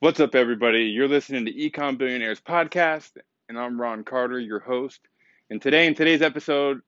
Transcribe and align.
What's 0.00 0.20
up, 0.20 0.34
everybody? 0.34 0.82
You're 0.82 1.08
listening 1.08 1.46
to 1.46 1.52
Ecom 1.54 1.96
Billionaires 1.96 2.38
Podcast, 2.38 3.12
and 3.48 3.58
I'm 3.58 3.80
Ron 3.80 4.04
Carter, 4.04 4.38
your 4.38 4.58
host. 4.58 5.00
And 5.48 5.60
today, 5.60 5.86
in 5.86 5.94
today's 5.94 6.20
episode, 6.20 6.82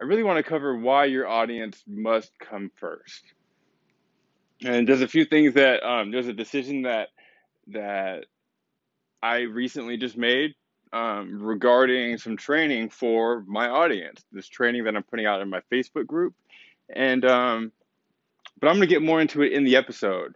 I 0.00 0.04
really 0.04 0.24
want 0.24 0.38
to 0.38 0.42
cover 0.42 0.76
why 0.76 1.04
your 1.04 1.28
audience 1.28 1.84
must 1.86 2.32
come 2.40 2.72
first. 2.74 3.22
And 4.64 4.88
there's 4.88 5.00
a 5.00 5.06
few 5.06 5.26
things 5.26 5.54
that 5.54 5.88
um, 5.88 6.10
there's 6.10 6.26
a 6.26 6.32
decision 6.32 6.82
that 6.82 7.10
that 7.68 8.24
I 9.22 9.42
recently 9.42 9.96
just 9.96 10.16
made 10.16 10.56
um, 10.92 11.40
regarding 11.40 12.18
some 12.18 12.36
training 12.36 12.88
for 12.88 13.44
my 13.46 13.68
audience. 13.68 14.24
This 14.32 14.48
training 14.48 14.82
that 14.84 14.96
I'm 14.96 15.04
putting 15.04 15.26
out 15.26 15.40
in 15.40 15.48
my 15.48 15.60
Facebook 15.70 16.08
group, 16.08 16.34
and 16.92 17.24
um, 17.24 17.70
but 18.58 18.66
I'm 18.66 18.74
going 18.74 18.88
to 18.88 18.92
get 18.92 19.02
more 19.02 19.20
into 19.20 19.42
it 19.42 19.52
in 19.52 19.62
the 19.62 19.76
episode. 19.76 20.34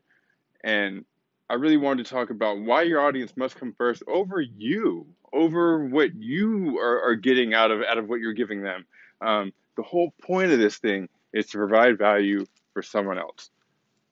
And 0.63 1.05
I 1.53 1.57
really 1.57 1.77
wanted 1.77 2.07
to 2.07 2.11
talk 2.11 2.31
about 2.31 2.61
why 2.61 2.81
your 2.81 3.03
audience 3.03 3.37
must 3.37 3.57
come 3.57 3.75
first 3.77 4.03
over 4.09 4.41
you, 4.41 5.07
over 5.35 5.85
what 5.85 6.15
you 6.15 6.79
are, 6.79 7.03
are 7.03 7.15
getting 7.15 7.53
out 7.53 7.71
of 7.71 7.83
out 7.83 7.99
of 7.99 8.09
what 8.09 8.21
you're 8.21 8.33
giving 8.33 8.63
them. 8.63 8.87
Um, 9.21 9.53
the 9.77 9.83
whole 9.83 10.15
point 10.23 10.51
of 10.51 10.59
this 10.59 10.79
thing 10.79 11.11
is 11.35 11.45
to 11.49 11.59
provide 11.59 11.99
value 11.99 12.47
for 12.73 12.81
someone 12.81 13.19
else. 13.19 13.51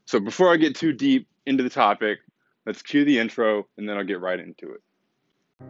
So 0.05 0.21
before 0.21 0.53
I 0.53 0.59
get 0.59 0.77
too 0.77 0.93
deep 0.93 1.29
into 1.47 1.63
the 1.63 1.71
topic, 1.71 2.19
let's 2.67 2.83
cue 2.83 3.07
the 3.07 3.19
intro 3.19 3.67
and 3.79 3.89
then 3.89 3.97
I'll 3.97 4.05
get 4.05 4.21
right 4.21 4.39
into 4.39 4.75
it. 4.75 4.83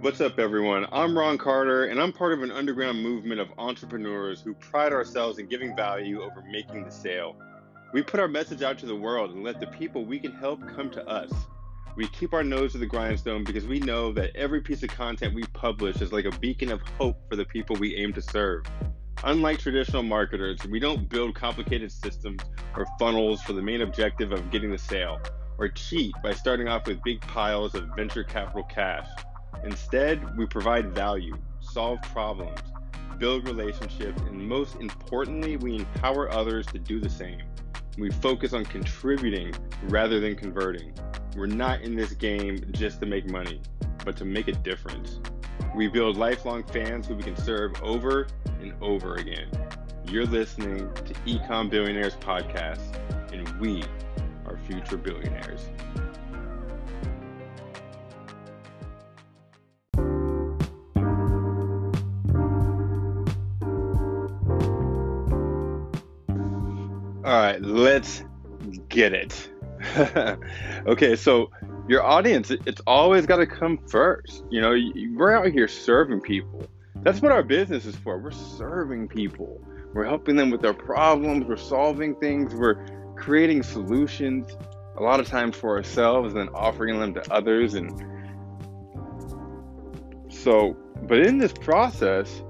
What's 0.01 0.21
up, 0.21 0.41
everyone? 0.41 0.89
I'm 0.91 1.17
Ron 1.17 1.39
Carter, 1.39 1.85
and 1.85 2.01
I'm 2.01 2.13
part 2.13 2.33
of 2.33 2.43
an 2.43 2.51
underground 2.51 3.01
movement 3.01 3.41
of 3.41 3.49
entrepreneurs 3.59 4.41
who 4.41 4.55
pride 4.55 4.93
ourselves 4.93 5.39
in 5.39 5.47
giving 5.47 5.77
value 5.77 6.21
over 6.21 6.43
making 6.51 6.83
the 6.83 6.91
sale. 6.91 7.37
We 7.93 8.03
put 8.03 8.19
our 8.19 8.29
message 8.29 8.63
out 8.63 8.77
to 8.81 8.87
the 8.87 8.97
world 8.97 9.31
and 9.31 9.45
let 9.45 9.61
the 9.61 9.69
people 9.69 10.05
we 10.05 10.19
can 10.19 10.33
help 10.33 10.61
come 10.75 10.91
to 10.91 11.07
us. 11.09 11.31
We 11.97 12.07
keep 12.09 12.33
our 12.33 12.45
nose 12.45 12.73
to 12.73 12.79
the 12.79 12.87
grindstone 12.87 13.43
because 13.43 13.67
we 13.67 13.81
know 13.81 14.13
that 14.13 14.35
every 14.37 14.61
piece 14.61 14.83
of 14.83 14.91
content 14.91 15.35
we 15.35 15.43
publish 15.53 16.01
is 16.01 16.13
like 16.13 16.25
a 16.25 16.39
beacon 16.39 16.71
of 16.71 16.81
hope 16.99 17.17
for 17.29 17.37
the 17.37 17.45
people 17.45 17.77
we 17.77 17.97
aim 17.97 18.13
to 18.13 18.23
serve. 18.23 18.65
Unlike 19.25 19.59
traditional 19.59 20.03
marketers, 20.03 20.61
we 20.67 20.79
don't 20.79 21.09
build 21.09 21.35
complicated 21.35 21.91
systems 21.91 22.43
or 22.77 22.87
funnels 22.99 23.43
for 23.43 23.53
the 23.53 23.61
main 23.61 23.83
objective 23.83 24.33
of 24.33 24.51
getting 24.51 24.71
the 24.71 24.79
sale, 24.79 25.21
or 25.59 25.69
cheat 25.69 26.15
by 26.23 26.33
starting 26.33 26.69
off 26.69 26.87
with 26.87 27.03
big 27.03 27.21
piles 27.23 27.75
of 27.75 27.89
venture 27.97 28.25
capital 28.25 28.63
cash. 28.63 29.07
Instead, 29.65 30.39
we 30.39 30.47
provide 30.47 30.95
value, 30.95 31.37
solve 31.61 32.01
problems, 32.03 32.61
build 33.19 33.47
relationships, 33.47 34.23
and 34.23 34.39
most 34.39 34.77
importantly, 34.77 35.57
we 35.57 35.77
empower 35.77 36.31
others 36.33 36.65
to 36.67 36.79
do 36.79 37.01
the 37.01 37.11
same. 37.11 37.43
We 37.99 38.11
focus 38.11 38.55
on 38.55 38.65
contributing 38.65 39.53
rather 39.83 40.21
than 40.21 40.37
converting. 40.37 40.95
We're 41.37 41.47
not 41.47 41.83
in 41.83 41.95
this 41.95 42.13
game 42.13 42.65
just 42.73 43.01
to 43.01 43.07
make 43.07 43.31
money, 43.31 43.61
but 44.05 44.17
to 44.17 44.25
make 44.25 44.49
a 44.49 44.53
difference. 44.53 45.21
We 45.77 45.87
build 45.87 46.17
lifelong 46.17 46.65
fans 46.65 47.07
who 47.07 47.15
we 47.15 47.23
can 47.23 47.37
serve 47.37 47.81
over 47.83 48.27
and 48.61 48.75
over 48.83 49.15
again. 49.15 49.49
You're 50.07 50.27
listening 50.27 50.93
to 50.95 51.15
Ecom 51.27 51.71
Billionaires 51.71 52.17
Podcast, 52.17 52.97
and 53.33 53.49
we 53.61 53.85
are 54.47 54.59
future 54.67 54.97
billionaires. 54.97 55.69
All 67.25 67.37
right, 67.37 67.63
let's 67.63 68.25
get 68.89 69.15
it. 69.15 69.49
okay, 70.87 71.17
so 71.17 71.51
your 71.89 72.03
audience, 72.03 72.51
it's 72.51 72.81
always 72.87 73.27
got 73.27 73.37
to 73.37 73.47
come 73.47 73.79
first. 73.79 74.45
You 74.51 74.61
know, 74.61 74.75
we're 75.15 75.33
out 75.33 75.47
here 75.47 75.69
serving 75.69 76.21
people. 76.21 76.67
That's 77.03 77.21
what 77.21 77.33
our 77.33 77.43
business 77.43 77.87
is 77.87 77.97
for. 77.97 78.19
We're 78.19 78.31
serving 78.31 79.09
people. 79.09 79.61
We're 79.93 80.05
helping 80.05 80.37
them 80.37 80.51
with 80.51 80.61
their 80.61 80.75
problems. 80.75 81.47
We're 81.47 81.57
solving 81.57 82.15
things. 82.17 82.55
We're 82.55 82.87
creating 83.17 83.63
solutions 83.63 84.57
a 84.97 85.03
lot 85.03 85.19
of 85.19 85.27
times 85.27 85.57
for 85.57 85.77
ourselves 85.77 86.35
and 86.35 86.51
offering 86.51 86.99
them 87.01 87.15
to 87.15 87.33
others. 87.33 87.75
And 87.75 87.91
so, 90.29 90.77
but 91.03 91.21
in 91.21 91.39
this 91.39 91.53
process, 91.53 92.43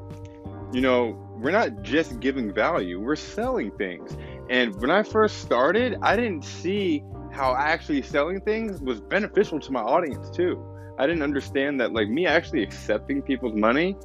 you 0.72 0.80
know, 0.80 1.26
we're 1.38 1.52
not 1.52 1.82
just 1.82 2.20
giving 2.20 2.52
value, 2.52 3.00
we're 3.00 3.16
selling 3.16 3.70
things. 3.72 4.16
And 4.50 4.74
when 4.80 4.90
I 4.90 5.02
first 5.02 5.38
started, 5.38 5.96
I 6.02 6.16
didn't 6.16 6.44
see 6.44 7.02
how 7.32 7.54
actually 7.56 8.02
selling 8.02 8.40
things 8.40 8.80
was 8.80 9.00
beneficial 9.00 9.60
to 9.60 9.72
my 9.72 9.80
audience 9.80 10.30
too. 10.30 10.64
I 10.98 11.06
didn't 11.06 11.22
understand 11.22 11.80
that 11.80 11.92
like 11.92 12.08
me 12.08 12.26
actually 12.26 12.62
accepting 12.62 13.22
people's 13.22 13.54
money 13.54 13.96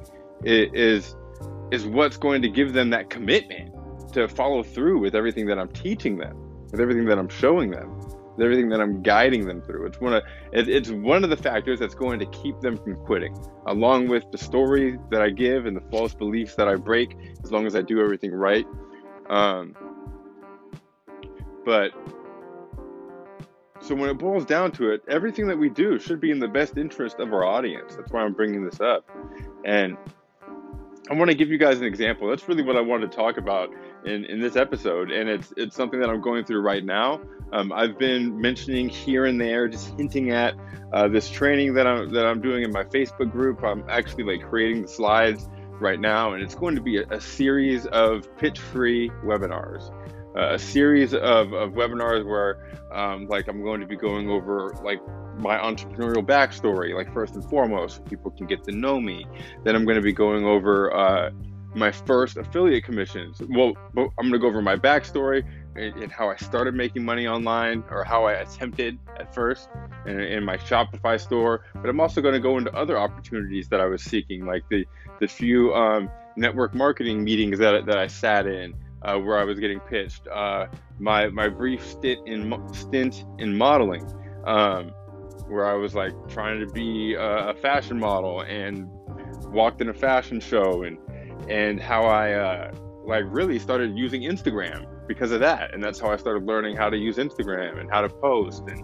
is 0.44 1.14
is 1.70 1.86
what's 1.86 2.16
going 2.16 2.42
to 2.42 2.48
give 2.48 2.72
them 2.72 2.90
that 2.90 3.10
commitment 3.10 3.74
to 4.12 4.28
follow 4.28 4.62
through 4.62 5.00
with 5.00 5.14
everything 5.14 5.46
that 5.46 5.58
I'm 5.58 5.68
teaching 5.68 6.16
them, 6.16 6.36
with 6.70 6.80
everything 6.80 7.04
that 7.06 7.18
I'm 7.18 7.28
showing 7.28 7.70
them, 7.70 7.98
with 7.98 8.44
everything 8.44 8.68
that 8.70 8.80
I'm 8.80 9.02
guiding 9.02 9.46
them 9.46 9.60
through. 9.60 9.86
It's 9.86 10.00
one 10.00 10.14
of 10.14 10.22
it, 10.52 10.68
it's 10.68 10.90
one 10.90 11.24
of 11.24 11.30
the 11.30 11.36
factors 11.36 11.78
that's 11.78 11.94
going 11.94 12.18
to 12.20 12.26
keep 12.26 12.60
them 12.60 12.76
from 12.76 12.96
quitting, 13.04 13.36
along 13.66 14.08
with 14.08 14.24
the 14.30 14.38
story 14.38 14.98
that 15.10 15.20
I 15.20 15.30
give 15.30 15.66
and 15.66 15.76
the 15.76 15.84
false 15.90 16.14
beliefs 16.14 16.54
that 16.54 16.68
I 16.68 16.76
break. 16.76 17.16
As 17.42 17.52
long 17.52 17.66
as 17.66 17.74
I 17.74 17.82
do 17.82 18.00
everything 18.00 18.32
right, 18.32 18.66
um, 19.28 19.74
but 21.64 21.90
so 23.80 23.94
when 23.94 24.10
it 24.10 24.14
boils 24.14 24.44
down 24.44 24.72
to 24.72 24.90
it, 24.90 25.02
everything 25.08 25.46
that 25.48 25.58
we 25.58 25.68
do 25.68 25.98
should 25.98 26.20
be 26.20 26.30
in 26.30 26.38
the 26.38 26.48
best 26.48 26.76
interest 26.76 27.20
of 27.20 27.32
our 27.32 27.44
audience. 27.44 27.96
That's 27.96 28.10
why 28.10 28.22
I'm 28.22 28.32
bringing 28.32 28.64
this 28.64 28.80
up. 28.80 29.08
And 29.64 29.96
I 31.08 31.14
want 31.14 31.30
to 31.30 31.36
give 31.36 31.50
you 31.50 31.58
guys 31.58 31.78
an 31.78 31.84
example. 31.84 32.28
That's 32.28 32.48
really 32.48 32.62
what 32.62 32.76
I 32.76 32.80
wanted 32.80 33.12
to 33.12 33.16
talk 33.16 33.36
about 33.36 33.70
in, 34.04 34.24
in 34.24 34.40
this 34.40 34.56
episode. 34.56 35.10
And 35.10 35.28
it's 35.28 35.52
it's 35.56 35.76
something 35.76 36.00
that 36.00 36.10
I'm 36.10 36.20
going 36.20 36.44
through 36.44 36.62
right 36.62 36.84
now. 36.84 37.20
Um, 37.52 37.72
I've 37.72 37.96
been 37.96 38.40
mentioning 38.40 38.88
here 38.88 39.26
and 39.26 39.40
there, 39.40 39.68
just 39.68 39.96
hinting 39.96 40.32
at 40.32 40.54
uh, 40.92 41.06
this 41.06 41.30
training 41.30 41.74
that 41.74 41.86
I'm 41.86 42.12
that 42.12 42.26
I'm 42.26 42.40
doing 42.40 42.64
in 42.64 42.72
my 42.72 42.82
Facebook 42.82 43.30
group. 43.30 43.62
I'm 43.62 43.84
actually 43.88 44.24
like 44.24 44.48
creating 44.48 44.82
the 44.82 44.88
slides 44.88 45.48
right 45.78 46.00
now, 46.00 46.32
and 46.32 46.42
it's 46.42 46.54
going 46.56 46.74
to 46.74 46.80
be 46.80 46.96
a, 46.98 47.06
a 47.10 47.20
series 47.20 47.86
of 47.86 48.34
pitch-free 48.38 49.10
webinars 49.24 49.92
a 50.36 50.58
series 50.58 51.14
of, 51.14 51.52
of 51.52 51.72
webinars 51.72 52.24
where 52.24 52.78
um, 52.92 53.26
like 53.26 53.48
i'm 53.48 53.62
going 53.62 53.80
to 53.80 53.86
be 53.86 53.96
going 53.96 54.28
over 54.28 54.74
like 54.84 55.00
my 55.38 55.58
entrepreneurial 55.58 56.24
backstory. 56.24 56.94
Like 56.94 57.12
first 57.12 57.34
and 57.34 57.44
foremost 57.44 58.04
people 58.06 58.30
can 58.30 58.46
get 58.46 58.64
to 58.64 58.72
know 58.72 59.00
me. 59.00 59.26
Then 59.64 59.74
i'm 59.74 59.84
going 59.84 59.96
to 59.96 60.02
be 60.02 60.12
going 60.12 60.44
over 60.44 60.94
uh, 60.94 61.30
my 61.74 61.92
first 61.92 62.36
affiliate 62.36 62.84
commissions. 62.84 63.40
Well 63.48 63.74
i'm 63.96 64.10
going 64.16 64.32
to 64.32 64.38
go 64.38 64.46
over 64.46 64.62
my 64.62 64.76
backstory 64.76 65.44
and, 65.76 65.94
and, 66.02 66.10
how 66.10 66.30
i 66.30 66.36
started 66.36 66.74
making 66.74 67.04
money 67.04 67.26
online 67.26 67.84
or 67.90 68.02
how 68.02 68.24
i 68.24 68.32
attempted 68.32 68.98
at 69.18 69.34
first 69.34 69.68
in, 70.06 70.20
in 70.20 70.44
my 70.44 70.56
shopify 70.56 71.20
store. 71.20 71.64
But 71.74 71.88
i'm 71.88 72.00
also 72.00 72.20
going 72.20 72.34
to 72.34 72.40
go 72.40 72.58
into 72.58 72.72
other 72.74 72.98
opportunities 72.98 73.68
that 73.68 73.80
i 73.80 73.86
was 73.86 74.02
seeking 74.02 74.46
like 74.46 74.64
the 74.70 74.86
the 75.20 75.28
few 75.28 75.74
um, 75.74 76.10
network 76.36 76.74
marketing 76.74 77.24
meetings 77.24 77.58
that, 77.58 77.86
that 77.86 77.98
i 77.98 78.06
sat 78.06 78.46
in 78.46 78.74
uh, 79.06 79.16
where 79.18 79.38
I 79.38 79.44
was 79.44 79.58
getting 79.58 79.80
pitched. 79.80 80.26
Uh, 80.26 80.66
my 80.98 81.28
my 81.28 81.48
brief 81.48 81.86
stint 81.86 82.26
in 82.26 82.52
stint 82.74 83.24
in 83.38 83.56
modeling, 83.56 84.04
um, 84.44 84.88
where 85.48 85.66
I 85.66 85.74
was 85.74 85.94
like 85.94 86.12
trying 86.28 86.60
to 86.60 86.66
be 86.66 87.14
a, 87.14 87.50
a, 87.50 87.54
fashion 87.54 87.98
model 87.98 88.40
and 88.42 88.88
walked 89.52 89.80
in 89.80 89.88
a 89.88 89.94
fashion 89.94 90.40
show, 90.40 90.82
and 90.82 90.98
and 91.48 91.80
how 91.80 92.02
I 92.02 92.32
uh, 92.32 92.74
like 93.04 93.24
really 93.28 93.58
started 93.58 93.96
using 93.96 94.22
Instagram 94.22 94.86
because 95.06 95.30
of 95.30 95.40
that, 95.40 95.72
and 95.72 95.82
that's 95.82 96.00
how 96.00 96.10
I 96.10 96.16
started 96.16 96.44
learning 96.44 96.76
how 96.76 96.90
to 96.90 96.96
use 96.96 97.16
Instagram 97.16 97.78
and 97.78 97.88
how 97.90 98.00
to 98.00 98.08
post, 98.08 98.64
and 98.66 98.82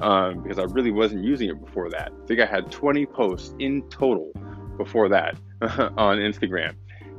um, 0.00 0.42
because 0.42 0.60
I 0.60 0.64
really 0.64 0.92
wasn't 0.92 1.24
using 1.24 1.48
it 1.48 1.60
before 1.60 1.90
that. 1.90 2.12
I 2.12 2.26
think 2.26 2.40
I 2.40 2.46
had 2.46 2.70
20 2.70 3.06
posts 3.06 3.54
in 3.58 3.82
total 3.88 4.30
before 4.76 5.08
that 5.08 5.36
on 5.96 6.18
Instagram 6.18 6.76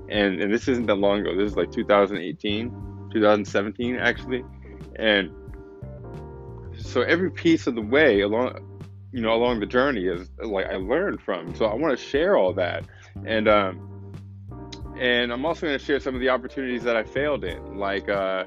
and 0.10 0.42
and 0.42 0.54
this 0.54 0.68
isn't 0.68 0.86
that 0.88 0.96
long 0.96 1.22
ago. 1.22 1.36
This 1.36 1.52
is 1.52 1.58
like 1.58 1.72
2018, 1.72 3.10
2017 3.12 3.96
actually, 3.96 4.44
and 4.96 5.32
so 6.78 7.02
every 7.02 7.32
piece 7.32 7.68
of 7.68 7.76
the 7.76 7.82
way 7.82 8.22
along, 8.22 8.80
you 9.12 9.22
know, 9.22 9.34
along 9.34 9.60
the 9.60 9.66
journey 9.66 10.06
is 10.06 10.30
like 10.40 10.68
I 10.68 10.76
learned 10.76 11.22
from. 11.22 11.56
So 11.56 11.66
I 11.66 11.74
want 11.74 11.98
to 11.98 12.04
share 12.04 12.38
all 12.38 12.54
that, 12.54 12.86
and 13.26 13.48
um, 13.48 14.14
and 15.00 15.32
I'm 15.32 15.46
also 15.46 15.68
going 15.68 15.78
to 15.78 15.84
share 15.84 16.00
some 16.00 16.16
of 16.16 16.22
the 16.22 16.30
opportunities 16.30 16.84
that 16.84 16.96
I 16.96 17.04
failed 17.04 17.44
in, 17.44 17.78
like 17.78 18.10
uh, 18.10 18.46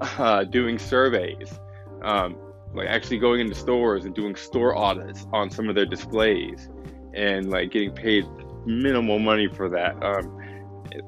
uh 0.00 0.44
doing 0.44 0.78
surveys. 0.78 1.58
Um, 2.02 2.36
like 2.74 2.88
actually 2.88 3.18
going 3.18 3.40
into 3.40 3.54
stores 3.54 4.04
and 4.04 4.14
doing 4.14 4.36
store 4.36 4.76
audits 4.76 5.26
on 5.32 5.50
some 5.50 5.68
of 5.68 5.74
their 5.74 5.86
displays 5.86 6.68
and 7.14 7.50
like 7.50 7.70
getting 7.70 7.92
paid 7.92 8.24
minimal 8.66 9.18
money 9.18 9.48
for 9.48 9.68
that. 9.70 10.02
Um, 10.02 10.38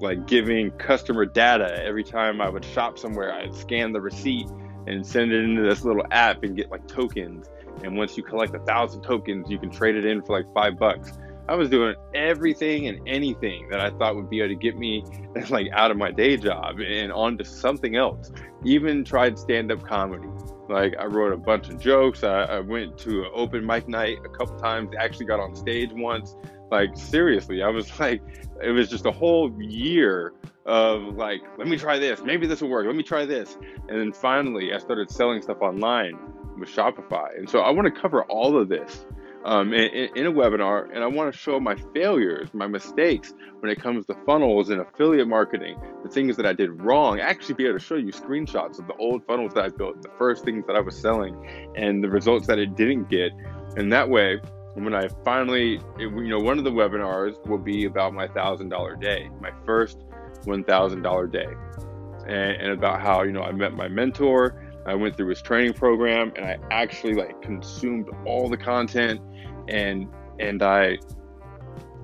like 0.00 0.26
giving 0.26 0.70
customer 0.72 1.24
data 1.24 1.82
every 1.84 2.04
time 2.04 2.40
I 2.40 2.48
would 2.48 2.64
shop 2.64 2.98
somewhere. 2.98 3.32
I'd 3.32 3.54
scan 3.54 3.92
the 3.92 4.00
receipt 4.00 4.46
and 4.86 5.06
send 5.06 5.32
it 5.32 5.44
into 5.44 5.62
this 5.62 5.84
little 5.84 6.04
app 6.10 6.42
and 6.42 6.56
get 6.56 6.70
like 6.70 6.86
tokens. 6.86 7.46
And 7.82 7.96
once 7.96 8.16
you 8.16 8.22
collect 8.22 8.54
a 8.54 8.58
thousand 8.60 9.02
tokens, 9.02 9.50
you 9.50 9.58
can 9.58 9.70
trade 9.70 9.96
it 9.96 10.04
in 10.04 10.22
for 10.22 10.36
like 10.36 10.52
five 10.54 10.78
bucks. 10.78 11.12
I 11.48 11.54
was 11.54 11.68
doing 11.68 11.96
everything 12.14 12.86
and 12.86 13.00
anything 13.08 13.68
that 13.70 13.80
I 13.80 13.90
thought 13.90 14.14
would 14.14 14.30
be 14.30 14.40
able 14.40 14.50
to 14.50 14.54
get 14.54 14.78
me 14.78 15.04
like 15.50 15.66
out 15.72 15.90
of 15.90 15.96
my 15.96 16.10
day 16.10 16.36
job 16.36 16.78
and 16.78 17.10
onto 17.10 17.44
something 17.44 17.96
else. 17.96 18.30
Even 18.64 19.04
tried 19.04 19.38
stand 19.38 19.72
up 19.72 19.82
comedy. 19.82 20.28
Like 20.68 20.94
I 20.98 21.06
wrote 21.06 21.32
a 21.32 21.36
bunch 21.36 21.68
of 21.68 21.80
jokes. 21.80 22.22
I, 22.22 22.42
I 22.42 22.60
went 22.60 22.96
to 22.98 23.24
an 23.24 23.30
open 23.34 23.66
mic 23.66 23.88
night 23.88 24.18
a 24.24 24.28
couple 24.28 24.56
times. 24.58 24.90
Actually 24.96 25.26
got 25.26 25.40
on 25.40 25.56
stage 25.56 25.90
once. 25.92 26.36
Like 26.70 26.96
seriously, 26.96 27.62
I 27.62 27.68
was 27.68 27.98
like, 28.00 28.22
it 28.62 28.70
was 28.70 28.88
just 28.88 29.06
a 29.06 29.10
whole 29.10 29.50
year 29.60 30.32
of 30.66 31.16
like, 31.16 31.40
let 31.58 31.66
me 31.68 31.76
try 31.76 31.98
this. 31.98 32.22
Maybe 32.22 32.46
this 32.46 32.60
will 32.60 32.68
work. 32.68 32.86
Let 32.86 32.96
me 32.96 33.02
try 33.02 33.24
this. 33.24 33.56
And 33.88 33.98
then 34.00 34.12
finally, 34.12 34.72
I 34.72 34.78
started 34.78 35.10
selling 35.10 35.42
stuff 35.42 35.60
online 35.60 36.18
with 36.58 36.68
Shopify. 36.68 37.36
And 37.36 37.48
so 37.48 37.60
I 37.60 37.70
want 37.70 37.92
to 37.92 38.00
cover 38.00 38.22
all 38.24 38.56
of 38.56 38.68
this 38.68 39.04
um, 39.44 39.72
in, 39.72 40.10
in, 40.14 40.26
a 40.26 40.32
webinar, 40.32 40.94
and 40.94 41.02
I 41.02 41.06
want 41.06 41.32
to 41.32 41.38
show 41.38 41.58
my 41.58 41.74
failures, 41.94 42.52
my 42.52 42.66
mistakes 42.66 43.32
when 43.60 43.70
it 43.70 43.80
comes 43.80 44.04
to 44.06 44.14
funnels 44.26 44.68
and 44.68 44.80
affiliate 44.80 45.28
marketing, 45.28 45.80
the 46.02 46.10
things 46.10 46.36
that 46.36 46.44
I 46.44 46.52
did 46.52 46.82
wrong. 46.82 47.20
Actually, 47.20 47.54
be 47.54 47.64
able 47.64 47.78
to 47.78 47.84
show 47.84 47.94
you 47.94 48.12
screenshots 48.12 48.78
of 48.78 48.86
the 48.86 48.94
old 48.96 49.24
funnels 49.24 49.54
that 49.54 49.64
I 49.64 49.68
built, 49.68 50.02
the 50.02 50.10
first 50.18 50.44
things 50.44 50.66
that 50.66 50.76
I 50.76 50.80
was 50.80 50.96
selling, 50.98 51.72
and 51.74 52.04
the 52.04 52.10
results 52.10 52.46
that 52.48 52.58
it 52.58 52.76
didn't 52.76 53.08
get. 53.08 53.32
And 53.76 53.92
that 53.92 54.08
way, 54.10 54.40
when 54.74 54.94
I 54.94 55.08
finally, 55.24 55.80
you 55.98 56.28
know, 56.28 56.38
one 56.38 56.58
of 56.58 56.64
the 56.64 56.70
webinars 56.70 57.44
will 57.46 57.58
be 57.58 57.84
about 57.84 58.14
my 58.14 58.28
thousand 58.28 58.68
dollar 58.68 58.96
day, 58.96 59.28
my 59.40 59.50
first 59.66 59.98
one 60.44 60.64
thousand 60.64 61.02
dollar 61.02 61.26
day, 61.26 61.48
and, 62.26 62.52
and 62.52 62.72
about 62.72 63.00
how 63.00 63.22
you 63.22 63.32
know 63.32 63.42
I 63.42 63.52
met 63.52 63.74
my 63.74 63.88
mentor. 63.88 64.66
I 64.86 64.94
went 64.94 65.16
through 65.16 65.28
his 65.28 65.42
training 65.42 65.74
program 65.74 66.32
and 66.36 66.46
I 66.46 66.56
actually 66.70 67.14
like 67.14 67.42
consumed 67.42 68.08
all 68.24 68.48
the 68.48 68.56
content 68.56 69.20
and 69.68 70.08
and 70.38 70.62
I 70.62 70.98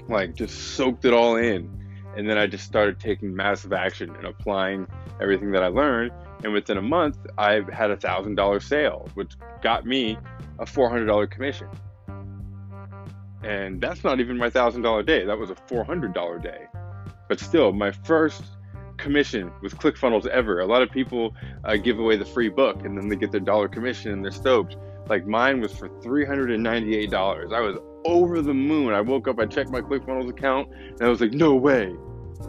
like 0.08 0.34
just 0.34 0.74
soaked 0.76 1.04
it 1.04 1.12
all 1.12 1.36
in. 1.36 1.70
And 2.16 2.28
then 2.28 2.38
I 2.38 2.46
just 2.46 2.64
started 2.64 2.98
taking 2.98 3.34
massive 3.34 3.72
action 3.72 4.14
and 4.14 4.26
applying 4.26 4.86
everything 5.20 5.52
that 5.52 5.62
I 5.62 5.68
learned. 5.68 6.12
And 6.44 6.52
within 6.52 6.78
a 6.78 6.82
month, 6.82 7.18
I 7.36 7.62
had 7.72 7.90
a 7.90 7.96
thousand 7.96 8.36
dollar 8.36 8.60
sale, 8.60 9.08
which 9.14 9.32
got 9.62 9.84
me 9.84 10.18
a 10.58 10.66
four 10.66 10.88
hundred 10.88 11.06
dollar 11.06 11.26
commission. 11.26 11.68
And 13.46 13.80
that's 13.80 14.02
not 14.02 14.18
even 14.18 14.36
my 14.36 14.50
thousand 14.50 14.82
dollar 14.82 15.04
day. 15.04 15.24
That 15.24 15.38
was 15.38 15.50
a 15.50 15.54
four 15.54 15.84
hundred 15.84 16.14
dollar 16.14 16.38
day. 16.38 16.66
But 17.28 17.38
still, 17.38 17.72
my 17.72 17.92
first 17.92 18.42
commission 18.96 19.52
with 19.62 19.76
ClickFunnels 19.78 20.26
ever. 20.26 20.60
A 20.60 20.66
lot 20.66 20.82
of 20.82 20.90
people 20.90 21.34
uh, 21.64 21.76
give 21.76 21.98
away 21.98 22.16
the 22.16 22.24
free 22.24 22.48
book 22.48 22.84
and 22.84 22.96
then 22.96 23.08
they 23.08 23.16
get 23.16 23.30
their 23.30 23.40
dollar 23.40 23.68
commission 23.68 24.10
and 24.10 24.24
they're 24.24 24.32
stoked. 24.32 24.76
Like 25.08 25.26
mine 25.26 25.60
was 25.60 25.72
for 25.72 25.88
$398. 25.88 27.52
I 27.52 27.60
was 27.60 27.76
over 28.04 28.42
the 28.42 28.54
moon. 28.54 28.92
I 28.92 29.00
woke 29.00 29.28
up, 29.28 29.38
I 29.38 29.46
checked 29.46 29.70
my 29.70 29.80
ClickFunnels 29.80 30.28
account, 30.28 30.68
and 30.72 31.02
I 31.02 31.08
was 31.08 31.20
like, 31.20 31.32
no 31.32 31.54
way. 31.54 31.94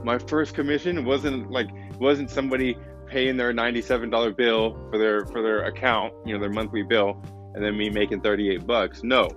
My 0.04 0.18
first 0.18 0.56
commission 0.56 1.06
wasn't 1.06 1.52
like 1.52 1.70
wasn't 2.00 2.30
somebody 2.30 2.78
paying 3.08 3.38
their 3.38 3.54
$97 3.54 4.36
bill 4.36 4.74
for 4.90 4.98
their 4.98 5.26
for 5.28 5.42
their 5.42 5.66
account, 5.66 6.14
you 6.26 6.34
know, 6.34 6.40
their 6.40 6.50
monthly 6.50 6.84
bill, 6.84 7.22
and 7.54 7.64
then 7.64 7.78
me 7.78 7.90
making 7.90 8.22
38 8.22 8.66
bucks. 8.66 9.04
No, 9.04 9.30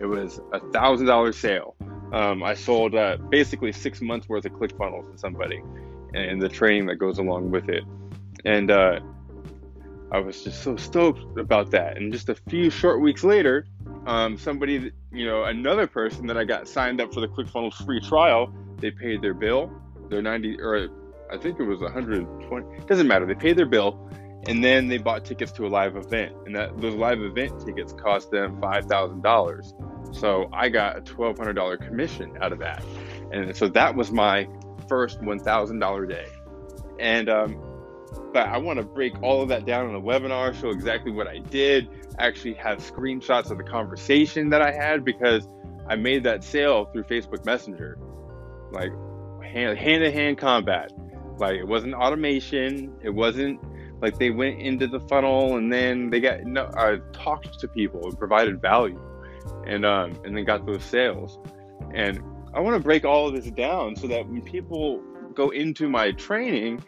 it 0.00 0.06
was 0.06 0.40
a 0.52 0.60
thousand 0.70 1.06
dollar 1.06 1.32
sale. 1.32 1.74
Um, 2.12 2.42
I 2.42 2.54
sold 2.54 2.94
uh, 2.94 3.18
basically 3.28 3.72
six 3.72 4.00
months 4.00 4.28
worth 4.28 4.44
of 4.46 4.52
ClickFunnels 4.52 5.12
to 5.12 5.18
somebody, 5.18 5.62
and 6.14 6.40
the 6.40 6.48
training 6.48 6.86
that 6.86 6.96
goes 6.96 7.18
along 7.18 7.50
with 7.50 7.68
it. 7.68 7.84
And 8.44 8.70
uh, 8.70 9.00
I 10.10 10.18
was 10.18 10.42
just 10.42 10.62
so 10.62 10.76
stoked 10.76 11.38
about 11.38 11.70
that. 11.72 11.98
And 11.98 12.12
just 12.12 12.28
a 12.28 12.34
few 12.34 12.70
short 12.70 13.00
weeks 13.00 13.24
later, 13.24 13.66
um, 14.06 14.38
somebody, 14.38 14.90
you 15.12 15.26
know, 15.26 15.44
another 15.44 15.86
person 15.86 16.26
that 16.28 16.38
I 16.38 16.44
got 16.44 16.66
signed 16.66 17.00
up 17.00 17.12
for 17.12 17.20
the 17.20 17.28
ClickFunnels 17.28 17.84
free 17.84 18.00
trial, 18.00 18.52
they 18.78 18.90
paid 18.90 19.20
their 19.20 19.34
bill, 19.34 19.70
their 20.08 20.22
90, 20.22 20.60
or 20.60 20.88
I 21.30 21.36
think 21.36 21.60
it 21.60 21.64
was 21.64 21.80
120, 21.80 22.86
doesn't 22.86 23.06
matter. 23.06 23.26
They 23.26 23.34
paid 23.34 23.56
their 23.58 23.66
bill 23.66 24.08
and 24.46 24.64
then 24.64 24.88
they 24.88 24.96
bought 24.96 25.26
tickets 25.26 25.52
to 25.52 25.66
a 25.66 25.68
live 25.68 25.96
event. 25.96 26.34
And 26.46 26.56
that 26.56 26.78
those 26.78 26.94
live 26.94 27.20
event 27.20 27.60
tickets 27.66 27.92
cost 27.92 28.30
them 28.30 28.58
$5,000. 28.60 29.87
So 30.12 30.48
I 30.52 30.68
got 30.68 30.98
a 30.98 31.00
$1,200 31.00 31.86
commission 31.86 32.36
out 32.40 32.52
of 32.52 32.58
that. 32.60 32.82
And 33.32 33.54
so 33.56 33.68
that 33.68 33.94
was 33.94 34.10
my 34.10 34.48
first 34.88 35.20
$1,000 35.20 36.08
day. 36.08 36.26
And 36.98 37.28
um, 37.28 37.62
but 38.32 38.48
I 38.48 38.58
want 38.58 38.78
to 38.78 38.84
break 38.84 39.22
all 39.22 39.42
of 39.42 39.48
that 39.48 39.66
down 39.66 39.88
in 39.88 39.94
a 39.94 40.00
webinar, 40.00 40.58
show 40.58 40.70
exactly 40.70 41.12
what 41.12 41.26
I 41.26 41.38
did, 41.38 41.88
actually 42.18 42.54
have 42.54 42.78
screenshots 42.78 43.50
of 43.50 43.58
the 43.58 43.64
conversation 43.64 44.50
that 44.50 44.62
I 44.62 44.72
had 44.72 45.04
because 45.04 45.48
I 45.88 45.96
made 45.96 46.24
that 46.24 46.44
sale 46.44 46.86
through 46.86 47.04
Facebook 47.04 47.44
Messenger, 47.44 47.98
like 48.72 48.92
hand 49.42 49.78
to 49.78 50.10
hand 50.10 50.38
combat. 50.38 50.92
Like 51.38 51.56
it 51.56 51.66
wasn't 51.66 51.94
automation, 51.94 52.94
it 53.02 53.10
wasn't 53.10 53.60
like 54.02 54.18
they 54.18 54.30
went 54.30 54.60
into 54.60 54.86
the 54.86 55.00
funnel 55.00 55.56
and 55.56 55.72
then 55.72 56.10
they 56.10 56.20
got 56.20 56.42
no, 56.42 56.70
I 56.76 56.98
talked 57.12 57.58
to 57.60 57.68
people 57.68 58.04
and 58.04 58.18
provided 58.18 58.60
value, 58.60 59.00
and 59.68 59.84
um, 59.84 60.18
and 60.24 60.36
then 60.36 60.44
got 60.44 60.66
those 60.66 60.84
sales, 60.84 61.38
and 61.94 62.20
I 62.54 62.60
want 62.60 62.76
to 62.76 62.82
break 62.82 63.04
all 63.04 63.28
of 63.28 63.34
this 63.34 63.50
down 63.52 63.94
so 63.94 64.06
that 64.08 64.26
when 64.26 64.42
people 64.42 65.02
go 65.34 65.50
into 65.50 65.88
my 65.88 66.10
training 66.12 66.82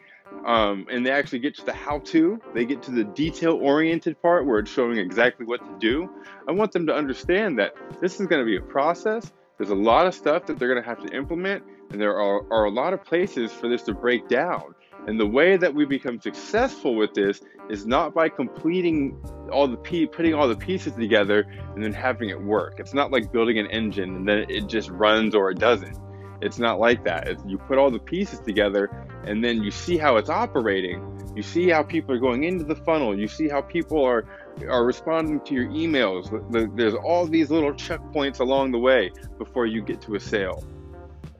um, 0.44 0.86
and 0.90 1.04
they 1.04 1.10
actually 1.10 1.40
get 1.40 1.54
to 1.56 1.64
the 1.64 1.72
how 1.72 1.98
to, 2.00 2.40
they 2.54 2.64
get 2.64 2.82
to 2.84 2.90
the 2.90 3.04
detail 3.04 3.52
oriented 3.52 4.20
part 4.22 4.46
where 4.46 4.58
it's 4.58 4.70
showing 4.70 4.98
exactly 4.98 5.44
what 5.46 5.60
to 5.60 5.78
do. 5.78 6.08
I 6.48 6.52
want 6.52 6.72
them 6.72 6.86
to 6.86 6.94
understand 6.94 7.58
that 7.58 7.74
this 8.00 8.20
is 8.20 8.26
going 8.26 8.40
to 8.40 8.46
be 8.46 8.56
a 8.56 8.60
process. 8.60 9.30
There's 9.58 9.70
a 9.70 9.74
lot 9.74 10.06
of 10.06 10.14
stuff 10.14 10.46
that 10.46 10.58
they're 10.58 10.68
going 10.68 10.82
to 10.82 10.88
have 10.88 11.04
to 11.06 11.14
implement, 11.14 11.62
and 11.90 12.00
there 12.00 12.18
are, 12.18 12.42
are 12.50 12.64
a 12.64 12.70
lot 12.70 12.94
of 12.94 13.04
places 13.04 13.52
for 13.52 13.68
this 13.68 13.82
to 13.82 13.94
break 13.94 14.28
down. 14.28 14.74
And 15.06 15.18
the 15.18 15.26
way 15.26 15.56
that 15.56 15.74
we 15.74 15.86
become 15.86 16.20
successful 16.20 16.94
with 16.94 17.14
this 17.14 17.40
is 17.68 17.86
not 17.86 18.14
by 18.14 18.28
completing 18.28 19.18
all 19.50 19.66
the 19.66 19.76
putting 19.76 20.34
all 20.34 20.48
the 20.48 20.56
pieces 20.56 20.92
together 20.92 21.46
and 21.74 21.82
then 21.82 21.92
having 21.92 22.28
it 22.28 22.40
work. 22.40 22.78
It's 22.78 22.94
not 22.94 23.10
like 23.10 23.32
building 23.32 23.58
an 23.58 23.66
engine 23.66 24.16
and 24.16 24.28
then 24.28 24.46
it 24.48 24.66
just 24.68 24.90
runs 24.90 25.34
or 25.34 25.50
it 25.50 25.58
doesn't. 25.58 25.96
It's 26.42 26.58
not 26.58 26.78
like 26.78 27.04
that. 27.04 27.28
You 27.46 27.58
put 27.58 27.78
all 27.78 27.90
the 27.90 27.98
pieces 27.98 28.40
together 28.40 28.90
and 29.24 29.44
then 29.44 29.62
you 29.62 29.70
see 29.70 29.98
how 29.98 30.16
it's 30.16 30.30
operating. 30.30 31.06
You 31.36 31.42
see 31.42 31.68
how 31.68 31.82
people 31.82 32.14
are 32.14 32.18
going 32.18 32.44
into 32.44 32.64
the 32.64 32.74
funnel. 32.74 33.18
You 33.18 33.28
see 33.28 33.48
how 33.48 33.60
people 33.60 34.04
are 34.04 34.24
are 34.68 34.84
responding 34.84 35.40
to 35.40 35.54
your 35.54 35.68
emails. 35.68 36.28
There's 36.76 36.94
all 36.94 37.26
these 37.26 37.50
little 37.50 37.72
checkpoints 37.72 38.40
along 38.40 38.72
the 38.72 38.78
way 38.78 39.10
before 39.38 39.66
you 39.66 39.82
get 39.82 40.00
to 40.02 40.16
a 40.16 40.20
sale. 40.20 40.64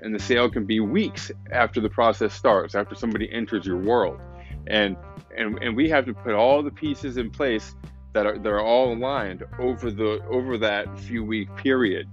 And 0.03 0.15
the 0.15 0.19
sale 0.19 0.49
can 0.49 0.65
be 0.65 0.81
weeks 0.81 1.31
after 1.53 1.81
the 1.81 1.91
process 1.91 2.35
starts, 2.35 2.75
after 2.75 2.95
somebody 2.95 3.31
enters 3.31 3.67
your 3.67 3.77
world. 3.77 4.21
And 4.67 4.97
and 5.37 5.59
and 5.63 5.77
we 5.77 5.89
have 5.91 6.07
to 6.07 6.15
put 6.15 6.35
all 6.35 6.63
the 6.63 6.71
pieces 6.71 7.17
in 7.17 7.31
place 7.31 7.75
that 8.13 8.27
are 8.27 8.39
that 8.39 8.49
are 8.49 8.63
all 8.63 8.93
aligned 8.93 9.45
over 9.59 9.91
the 9.91 10.23
over 10.29 10.59
that 10.59 10.99
few 10.99 11.25
week 11.25 11.55
period. 11.57 12.09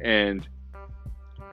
And 0.00 0.46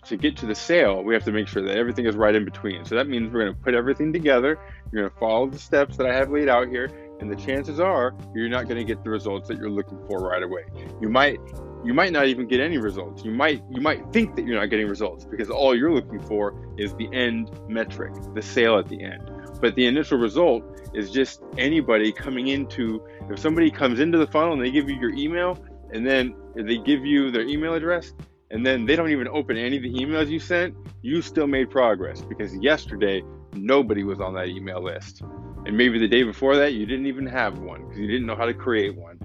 to 0.06 0.18
get 0.18 0.38
to 0.38 0.46
the 0.46 0.56
sale, 0.56 1.04
we 1.04 1.14
have 1.14 1.24
to 1.26 1.32
make 1.32 1.48
sure 1.48 1.62
that 1.62 1.78
everything 1.78 2.06
is 2.06 2.16
right 2.16 2.34
in 2.34 2.46
between. 2.46 2.86
So 2.86 2.96
that 2.96 3.08
means 3.08 3.32
we're 3.32 3.42
going 3.42 3.54
to 3.54 3.62
put 3.62 3.74
everything 3.74 4.12
together. 4.12 4.58
You're 4.92 5.04
going 5.04 5.14
to 5.14 5.20
follow 5.20 5.48
the 5.48 5.60
steps 5.60 5.98
that 5.98 6.08
I 6.08 6.16
have 6.16 6.32
laid 6.32 6.50
out 6.50 6.68
here, 6.68 6.90
and 7.20 7.32
the 7.32 7.36
chances 7.36 7.80
are 7.80 8.16
you're 8.34 8.50
not 8.50 8.66
going 8.66 8.78
to 8.78 8.84
get 8.84 9.04
the 9.04 9.10
results 9.10 9.48
that 9.48 9.58
you're 9.58 9.70
looking 9.70 10.00
for 10.08 10.20
right 10.20 10.44
away. 10.44 10.64
You 11.02 11.10
might 11.10 11.40
you 11.84 11.94
might 11.94 12.12
not 12.12 12.28
even 12.28 12.48
get 12.48 12.60
any 12.60 12.78
results. 12.78 13.24
You 13.24 13.32
might 13.32 13.64
you 13.70 13.82
might 13.82 14.12
think 14.12 14.36
that 14.36 14.46
you're 14.46 14.60
not 14.60 14.70
getting 14.70 14.88
results 14.88 15.26
because 15.26 15.50
all 15.50 15.76
you're 15.76 15.94
looking 15.94 16.20
for 16.20 16.56
is 16.78 16.94
the 16.96 17.10
end 17.14 17.52
metric, 17.68 18.14
the 18.34 18.42
sale 18.42 18.78
at 18.78 18.88
the 18.88 19.04
end. 19.04 19.30
But 19.62 19.76
the 19.76 19.86
initial 19.88 20.18
result 20.18 20.64
is 20.94 21.12
just 21.12 21.42
anybody 21.58 22.12
coming 22.12 22.48
into 22.48 23.04
if 23.30 23.40
somebody 23.40 23.70
comes 23.70 24.00
into 24.00 24.18
the 24.18 24.28
funnel 24.28 24.54
and 24.54 24.62
they 24.62 24.72
give 24.72 24.90
you 24.90 24.96
your 24.96 25.14
email 25.14 25.64
and 25.94 26.08
then 26.08 26.36
they 26.56 26.78
give 26.78 27.06
you 27.06 27.32
their 27.32 27.44
email 27.44 27.74
address 27.74 28.14
and 28.52 28.66
then 28.66 28.86
they 28.86 28.96
don't 28.96 29.12
even 29.12 29.28
open 29.28 29.58
any 29.58 29.78
of 29.78 29.84
the 29.84 29.94
emails 29.94 30.28
you 30.28 30.40
sent, 30.40 30.76
you 31.02 31.22
still 31.22 31.48
made 31.48 31.70
progress 31.70 32.22
because 32.22 32.56
yesterday 32.58 33.22
nobody 33.54 34.04
was 34.04 34.20
on 34.20 34.34
that 34.34 34.48
email 34.48 34.84
list. 34.84 35.22
And 35.66 35.78
maybe 35.78 36.00
the 36.00 36.08
day 36.08 36.24
before 36.24 36.56
that, 36.58 36.74
you 36.74 36.86
didn't 36.86 37.06
even 37.08 37.26
have 37.28 37.60
one 37.60 37.84
because 37.84 38.00
you 38.00 38.08
didn't 38.08 38.26
know 38.26 38.36
how 38.36 38.46
to 38.46 38.54
create 38.54 38.96
one. 38.96 39.20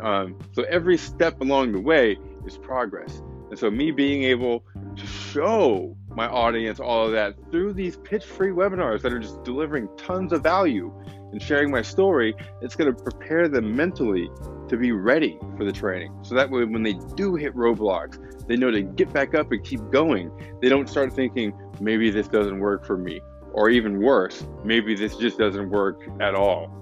Um, 0.00 0.38
so 0.52 0.62
every 0.64 0.96
step 0.96 1.40
along 1.40 1.72
the 1.72 1.80
way 1.80 2.18
is 2.46 2.56
progress. 2.56 3.22
And 3.50 3.58
so, 3.58 3.70
me 3.70 3.90
being 3.90 4.22
able 4.22 4.64
to 4.96 5.06
show 5.06 5.96
my 6.14 6.28
audience 6.28 6.78
all 6.78 7.06
of 7.06 7.12
that 7.12 7.34
through 7.50 7.72
these 7.72 7.96
pitch 7.96 8.24
free 8.24 8.50
webinars 8.50 9.02
that 9.02 9.12
are 9.12 9.18
just 9.18 9.42
delivering 9.42 9.88
tons 9.96 10.32
of 10.32 10.42
value 10.42 10.92
and 11.32 11.42
sharing 11.42 11.70
my 11.70 11.82
story, 11.82 12.34
it's 12.62 12.76
going 12.76 12.94
to 12.94 13.02
prepare 13.02 13.48
them 13.48 13.74
mentally 13.74 14.30
to 14.68 14.76
be 14.76 14.92
ready 14.92 15.36
for 15.56 15.64
the 15.64 15.72
training. 15.72 16.16
So 16.22 16.36
that 16.36 16.48
way, 16.48 16.64
when 16.64 16.84
they 16.84 16.94
do 17.16 17.34
hit 17.34 17.54
roadblocks, 17.56 18.46
they 18.46 18.56
know 18.56 18.70
to 18.70 18.82
get 18.82 19.12
back 19.12 19.34
up 19.34 19.50
and 19.50 19.62
keep 19.64 19.80
going. 19.90 20.30
They 20.62 20.68
don't 20.68 20.88
start 20.88 21.12
thinking, 21.12 21.52
maybe 21.80 22.10
this 22.10 22.28
doesn't 22.28 22.58
work 22.60 22.84
for 22.86 22.96
me. 22.96 23.20
Or 23.52 23.70
even 23.70 24.00
worse, 24.00 24.46
maybe 24.64 24.94
this 24.94 25.16
just 25.16 25.38
doesn't 25.38 25.70
work 25.70 26.02
at 26.20 26.34
all. 26.34 26.76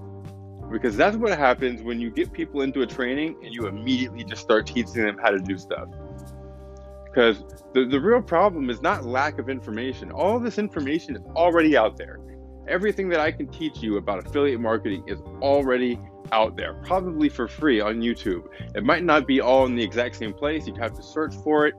Because 0.70 0.96
that's 0.96 1.16
what 1.16 1.36
happens 1.38 1.82
when 1.82 1.98
you 1.98 2.10
get 2.10 2.32
people 2.32 2.60
into 2.60 2.82
a 2.82 2.86
training 2.86 3.36
and 3.42 3.54
you 3.54 3.66
immediately 3.66 4.22
just 4.24 4.42
start 4.42 4.66
teaching 4.66 5.02
them 5.02 5.18
how 5.22 5.30
to 5.30 5.38
do 5.38 5.56
stuff. 5.56 5.88
Because 7.06 7.42
the, 7.72 7.86
the 7.86 7.98
real 7.98 8.20
problem 8.20 8.68
is 8.68 8.82
not 8.82 9.04
lack 9.04 9.38
of 9.38 9.48
information. 9.48 10.12
All 10.12 10.38
this 10.38 10.58
information 10.58 11.16
is 11.16 11.22
already 11.34 11.76
out 11.76 11.96
there. 11.96 12.20
Everything 12.68 13.08
that 13.08 13.20
I 13.20 13.32
can 13.32 13.48
teach 13.48 13.78
you 13.78 13.96
about 13.96 14.26
affiliate 14.26 14.60
marketing 14.60 15.04
is 15.06 15.20
already 15.40 15.98
out 16.32 16.54
there, 16.54 16.74
probably 16.84 17.30
for 17.30 17.48
free 17.48 17.80
on 17.80 18.00
YouTube. 18.02 18.42
It 18.74 18.84
might 18.84 19.02
not 19.02 19.26
be 19.26 19.40
all 19.40 19.64
in 19.64 19.74
the 19.74 19.82
exact 19.82 20.16
same 20.16 20.34
place. 20.34 20.66
You'd 20.66 20.76
have 20.76 20.92
to 20.94 21.02
search 21.02 21.34
for 21.36 21.66
it, 21.66 21.74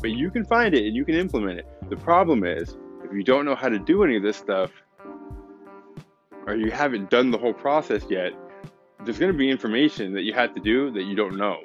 but 0.00 0.12
you 0.12 0.30
can 0.30 0.46
find 0.46 0.74
it 0.74 0.86
and 0.86 0.96
you 0.96 1.04
can 1.04 1.14
implement 1.14 1.58
it. 1.58 1.66
The 1.90 1.96
problem 1.96 2.44
is, 2.44 2.76
if 3.10 3.16
you 3.16 3.24
don't 3.24 3.44
know 3.44 3.56
how 3.56 3.68
to 3.68 3.78
do 3.78 4.04
any 4.04 4.16
of 4.16 4.22
this 4.22 4.36
stuff, 4.36 4.70
or 6.46 6.54
you 6.54 6.70
haven't 6.70 7.10
done 7.10 7.32
the 7.32 7.38
whole 7.38 7.52
process 7.52 8.04
yet, 8.08 8.32
there's 9.04 9.18
going 9.18 9.32
to 9.32 9.36
be 9.36 9.50
information 9.50 10.14
that 10.14 10.22
you 10.22 10.32
have 10.32 10.54
to 10.54 10.60
do 10.60 10.92
that 10.92 11.02
you 11.02 11.16
don't 11.16 11.36
know. 11.36 11.58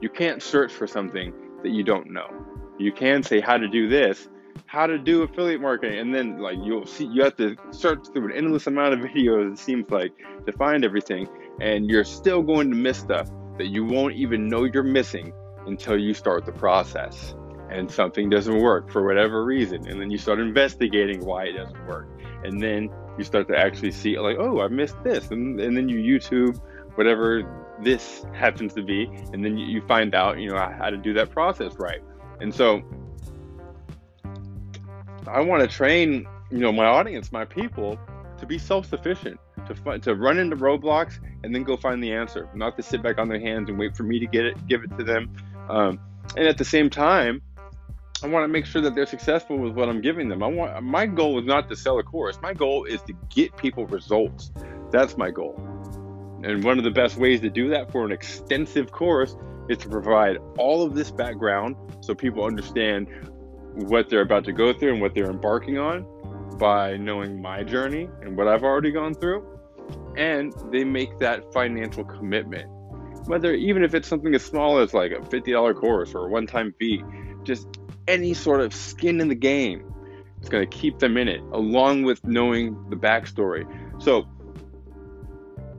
You 0.00 0.08
can't 0.08 0.40
search 0.40 0.72
for 0.72 0.86
something 0.86 1.32
that 1.64 1.70
you 1.70 1.82
don't 1.82 2.12
know. 2.12 2.30
You 2.78 2.92
can 2.92 3.24
say 3.24 3.40
how 3.40 3.58
to 3.58 3.66
do 3.66 3.88
this, 3.88 4.28
how 4.66 4.86
to 4.86 4.96
do 4.96 5.22
affiliate 5.22 5.60
marketing, 5.60 5.98
and 5.98 6.14
then 6.14 6.38
like 6.38 6.58
you'll 6.62 6.86
see 6.86 7.06
you 7.06 7.24
have 7.24 7.36
to 7.36 7.56
search 7.72 8.06
through 8.12 8.26
an 8.26 8.36
endless 8.36 8.68
amount 8.68 8.94
of 8.94 9.00
videos. 9.10 9.54
It 9.54 9.58
seems 9.58 9.90
like 9.90 10.12
to 10.46 10.52
find 10.52 10.84
everything, 10.84 11.28
and 11.60 11.90
you're 11.90 12.04
still 12.04 12.42
going 12.42 12.70
to 12.70 12.76
miss 12.76 12.98
stuff 12.98 13.28
that 13.58 13.66
you 13.66 13.84
won't 13.84 14.14
even 14.14 14.48
know 14.48 14.64
you're 14.64 14.84
missing 14.84 15.32
until 15.66 15.98
you 15.98 16.14
start 16.14 16.46
the 16.46 16.52
process 16.52 17.34
and 17.72 17.90
something 17.90 18.28
doesn't 18.28 18.58
work 18.58 18.90
for 18.90 19.04
whatever 19.04 19.44
reason 19.44 19.88
and 19.88 20.00
then 20.00 20.10
you 20.10 20.18
start 20.18 20.38
investigating 20.38 21.24
why 21.24 21.44
it 21.44 21.52
doesn't 21.52 21.86
work 21.86 22.06
and 22.44 22.62
then 22.62 22.90
you 23.18 23.24
start 23.24 23.48
to 23.48 23.56
actually 23.56 23.90
see 23.90 24.18
like 24.18 24.36
oh 24.38 24.60
i 24.60 24.68
missed 24.68 25.02
this 25.02 25.30
and, 25.30 25.60
and 25.60 25.76
then 25.76 25.88
you 25.88 25.98
youtube 25.98 26.60
whatever 26.96 27.42
this 27.80 28.24
happens 28.34 28.74
to 28.74 28.82
be 28.82 29.04
and 29.32 29.44
then 29.44 29.56
you, 29.56 29.80
find 29.82 30.14
out 30.14 30.38
you 30.38 30.48
know 30.48 30.56
how 30.56 30.90
to 30.90 30.96
do 30.96 31.12
that 31.12 31.30
process 31.30 31.74
right 31.78 32.00
and 32.40 32.54
so 32.54 32.82
i 35.26 35.40
want 35.40 35.62
to 35.62 35.68
train 35.68 36.26
you 36.50 36.58
know 36.58 36.70
my 36.70 36.86
audience 36.86 37.32
my 37.32 37.44
people 37.44 37.98
to 38.38 38.46
be 38.46 38.58
self-sufficient 38.58 39.38
to 39.66 39.74
find, 39.74 40.02
to 40.02 40.14
run 40.14 40.38
into 40.38 40.56
roadblocks 40.56 41.18
and 41.44 41.54
then 41.54 41.62
go 41.62 41.76
find 41.76 42.02
the 42.02 42.12
answer, 42.12 42.48
not 42.54 42.76
to 42.76 42.82
sit 42.82 43.02
back 43.02 43.18
on 43.18 43.28
their 43.28 43.40
hands 43.40 43.68
and 43.68 43.78
wait 43.78 43.96
for 43.96 44.02
me 44.02 44.18
to 44.18 44.26
get 44.26 44.44
it, 44.44 44.66
give 44.66 44.82
it 44.82 44.96
to 44.98 45.04
them. 45.04 45.32
Um, 45.68 46.00
and 46.36 46.46
at 46.46 46.58
the 46.58 46.64
same 46.64 46.90
time, 46.90 47.42
I 48.24 48.28
want 48.28 48.44
to 48.44 48.48
make 48.48 48.66
sure 48.66 48.80
that 48.82 48.94
they're 48.94 49.06
successful 49.06 49.58
with 49.58 49.72
what 49.72 49.88
I'm 49.88 50.00
giving 50.00 50.28
them. 50.28 50.42
I 50.42 50.46
want 50.46 50.82
my 50.82 51.06
goal 51.06 51.38
is 51.38 51.44
not 51.44 51.68
to 51.68 51.76
sell 51.76 51.98
a 51.98 52.02
course. 52.02 52.38
My 52.40 52.54
goal 52.54 52.84
is 52.84 53.02
to 53.02 53.14
get 53.30 53.56
people 53.56 53.86
results. 53.86 54.52
That's 54.90 55.16
my 55.16 55.30
goal. 55.30 55.56
And 56.44 56.62
one 56.64 56.78
of 56.78 56.84
the 56.84 56.90
best 56.90 57.16
ways 57.16 57.40
to 57.40 57.50
do 57.50 57.68
that 57.70 57.90
for 57.90 58.04
an 58.04 58.12
extensive 58.12 58.90
course 58.92 59.36
is 59.68 59.78
to 59.78 59.88
provide 59.88 60.38
all 60.58 60.84
of 60.84 60.94
this 60.94 61.10
background 61.10 61.76
so 62.00 62.14
people 62.14 62.44
understand 62.44 63.06
what 63.74 64.08
they're 64.08 64.22
about 64.22 64.44
to 64.44 64.52
go 64.52 64.72
through 64.72 64.92
and 64.92 65.00
what 65.00 65.14
they're 65.14 65.30
embarking 65.30 65.78
on 65.78 66.06
by 66.58 66.96
knowing 66.96 67.40
my 67.40 67.62
journey 67.62 68.08
and 68.22 68.36
what 68.36 68.48
I've 68.48 68.64
already 68.64 68.90
gone 68.90 69.14
through 69.14 69.52
and 70.16 70.52
they 70.70 70.84
make 70.84 71.18
that 71.18 71.52
financial 71.52 72.04
commitment. 72.04 72.68
Whether 73.26 73.54
even 73.54 73.84
if 73.84 73.94
it's 73.94 74.08
something 74.08 74.34
as 74.34 74.44
small 74.44 74.78
as 74.78 74.92
like 74.92 75.12
a 75.12 75.16
$50 75.16 75.74
course 75.76 76.14
or 76.14 76.26
a 76.26 76.30
one 76.30 76.46
time 76.46 76.74
fee, 76.78 77.02
just 77.44 77.66
any 78.12 78.34
sort 78.34 78.60
of 78.60 78.74
skin 78.74 79.20
in 79.20 79.28
the 79.28 79.34
game. 79.34 79.92
It's 80.38 80.48
going 80.48 80.68
to 80.68 80.76
keep 80.76 80.98
them 80.98 81.16
in 81.16 81.28
it, 81.28 81.40
along 81.52 82.02
with 82.02 82.22
knowing 82.24 82.76
the 82.90 82.96
backstory. 82.96 83.64
So, 84.02 84.26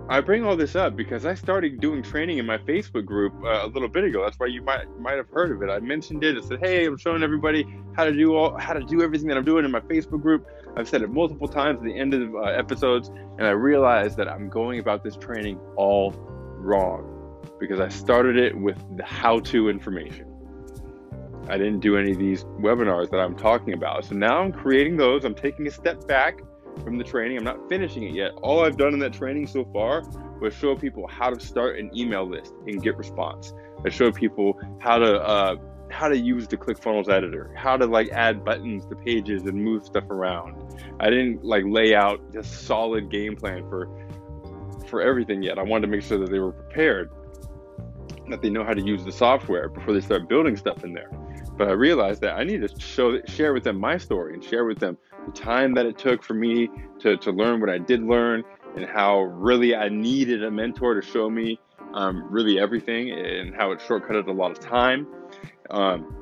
I 0.09 0.19
bring 0.19 0.43
all 0.43 0.57
this 0.57 0.75
up 0.75 0.97
because 0.97 1.25
I 1.25 1.33
started 1.33 1.79
doing 1.79 2.03
training 2.03 2.37
in 2.37 2.45
my 2.45 2.57
Facebook 2.57 3.05
group 3.05 3.33
uh, 3.43 3.65
a 3.65 3.67
little 3.67 3.87
bit 3.87 4.03
ago. 4.03 4.23
That's 4.23 4.37
why 4.37 4.47
you 4.47 4.61
might 4.61 4.85
might 4.99 5.15
have 5.15 5.29
heard 5.29 5.51
of 5.51 5.61
it. 5.61 5.69
I 5.69 5.79
mentioned 5.79 6.23
it. 6.23 6.37
I 6.37 6.45
said, 6.45 6.59
"Hey, 6.59 6.85
I'm 6.85 6.97
showing 6.97 7.23
everybody 7.23 7.65
how 7.95 8.03
to 8.03 8.11
do 8.11 8.35
all 8.35 8.57
how 8.57 8.73
to 8.73 8.83
do 8.83 9.01
everything 9.01 9.27
that 9.29 9.37
I'm 9.37 9.45
doing 9.45 9.63
in 9.63 9.71
my 9.71 9.79
Facebook 9.79 10.21
group." 10.21 10.45
I've 10.75 10.89
said 10.89 11.03
it 11.03 11.09
multiple 11.09 11.47
times 11.47 11.79
at 11.79 11.85
the 11.85 11.97
end 11.97 12.13
of 12.13 12.35
uh, 12.35 12.39
episodes, 12.41 13.09
and 13.37 13.47
I 13.47 13.51
realized 13.51 14.17
that 14.17 14.27
I'm 14.27 14.49
going 14.49 14.79
about 14.79 15.03
this 15.03 15.15
training 15.15 15.57
all 15.77 16.11
wrong 16.57 17.09
because 17.59 17.79
I 17.79 17.87
started 17.87 18.37
it 18.37 18.57
with 18.57 18.77
the 18.97 19.05
how-to 19.05 19.69
information. 19.69 20.32
I 21.49 21.57
didn't 21.57 21.79
do 21.79 21.97
any 21.97 22.11
of 22.11 22.19
these 22.19 22.45
webinars 22.59 23.09
that 23.11 23.19
I'm 23.19 23.35
talking 23.35 23.73
about. 23.73 24.05
So 24.05 24.15
now 24.15 24.39
I'm 24.39 24.51
creating 24.51 24.97
those. 24.97 25.25
I'm 25.25 25.35
taking 25.35 25.67
a 25.67 25.71
step 25.71 26.07
back 26.07 26.39
from 26.83 26.97
the 26.97 27.03
training. 27.03 27.37
I'm 27.37 27.43
not 27.43 27.69
finishing 27.69 28.03
it 28.03 28.13
yet. 28.13 28.31
All 28.41 28.63
I've 28.63 28.77
done 28.77 28.93
in 28.93 28.99
that 28.99 29.13
training 29.13 29.47
so 29.47 29.65
far 29.65 30.03
was 30.39 30.53
show 30.53 30.75
people 30.75 31.07
how 31.07 31.29
to 31.29 31.39
start 31.39 31.79
an 31.79 31.95
email 31.95 32.27
list 32.27 32.53
and 32.65 32.81
get 32.81 32.97
response. 32.97 33.53
I 33.85 33.89
showed 33.89 34.15
people 34.15 34.59
how 34.79 34.97
to 34.99 35.21
uh, 35.21 35.55
how 35.91 36.07
to 36.07 36.17
use 36.17 36.47
the 36.47 36.57
ClickFunnels 36.57 37.09
editor, 37.09 37.53
how 37.55 37.77
to 37.77 37.85
like 37.85 38.09
add 38.09 38.43
buttons 38.43 38.85
to 38.87 38.95
pages 38.95 39.43
and 39.43 39.53
move 39.53 39.85
stuff 39.85 40.09
around. 40.09 40.55
I 40.99 41.09
didn't 41.09 41.43
like 41.43 41.63
lay 41.67 41.93
out 41.93 42.19
a 42.35 42.43
solid 42.43 43.11
game 43.11 43.35
plan 43.35 43.67
for 43.69 43.87
for 44.87 45.01
everything 45.01 45.43
yet. 45.43 45.59
I 45.59 45.63
wanted 45.63 45.87
to 45.87 45.91
make 45.91 46.01
sure 46.01 46.17
that 46.19 46.29
they 46.29 46.39
were 46.39 46.51
prepared, 46.51 47.11
that 48.29 48.41
they 48.41 48.49
know 48.49 48.63
how 48.63 48.73
to 48.73 48.81
use 48.81 49.03
the 49.03 49.11
software 49.11 49.69
before 49.69 49.93
they 49.93 50.01
start 50.01 50.27
building 50.27 50.57
stuff 50.57 50.83
in 50.83 50.93
there. 50.93 51.09
But 51.57 51.67
I 51.67 51.71
realized 51.71 52.21
that 52.21 52.35
I 52.35 52.43
need 52.43 52.61
to 52.67 52.79
show 52.79 53.21
share 53.25 53.53
with 53.53 53.63
them 53.63 53.79
my 53.79 53.97
story 53.97 54.33
and 54.33 54.43
share 54.43 54.65
with 54.65 54.79
them 54.79 54.97
the 55.25 55.31
time 55.31 55.73
that 55.75 55.85
it 55.85 55.97
took 55.97 56.23
for 56.23 56.33
me 56.33 56.69
to, 56.99 57.17
to 57.17 57.31
learn 57.31 57.59
what 57.59 57.69
I 57.69 57.77
did 57.77 58.03
learn 58.03 58.43
and 58.75 58.85
how 58.85 59.21
really 59.21 59.75
I 59.75 59.89
needed 59.89 60.43
a 60.43 60.51
mentor 60.51 60.99
to 60.99 61.01
show 61.01 61.29
me 61.29 61.59
um, 61.93 62.25
really 62.29 62.59
everything 62.59 63.11
and 63.11 63.55
how 63.55 63.71
it 63.71 63.79
shortcutted 63.79 64.27
a 64.27 64.31
lot 64.31 64.51
of 64.51 64.59
time. 64.59 65.07
Um, 65.69 66.15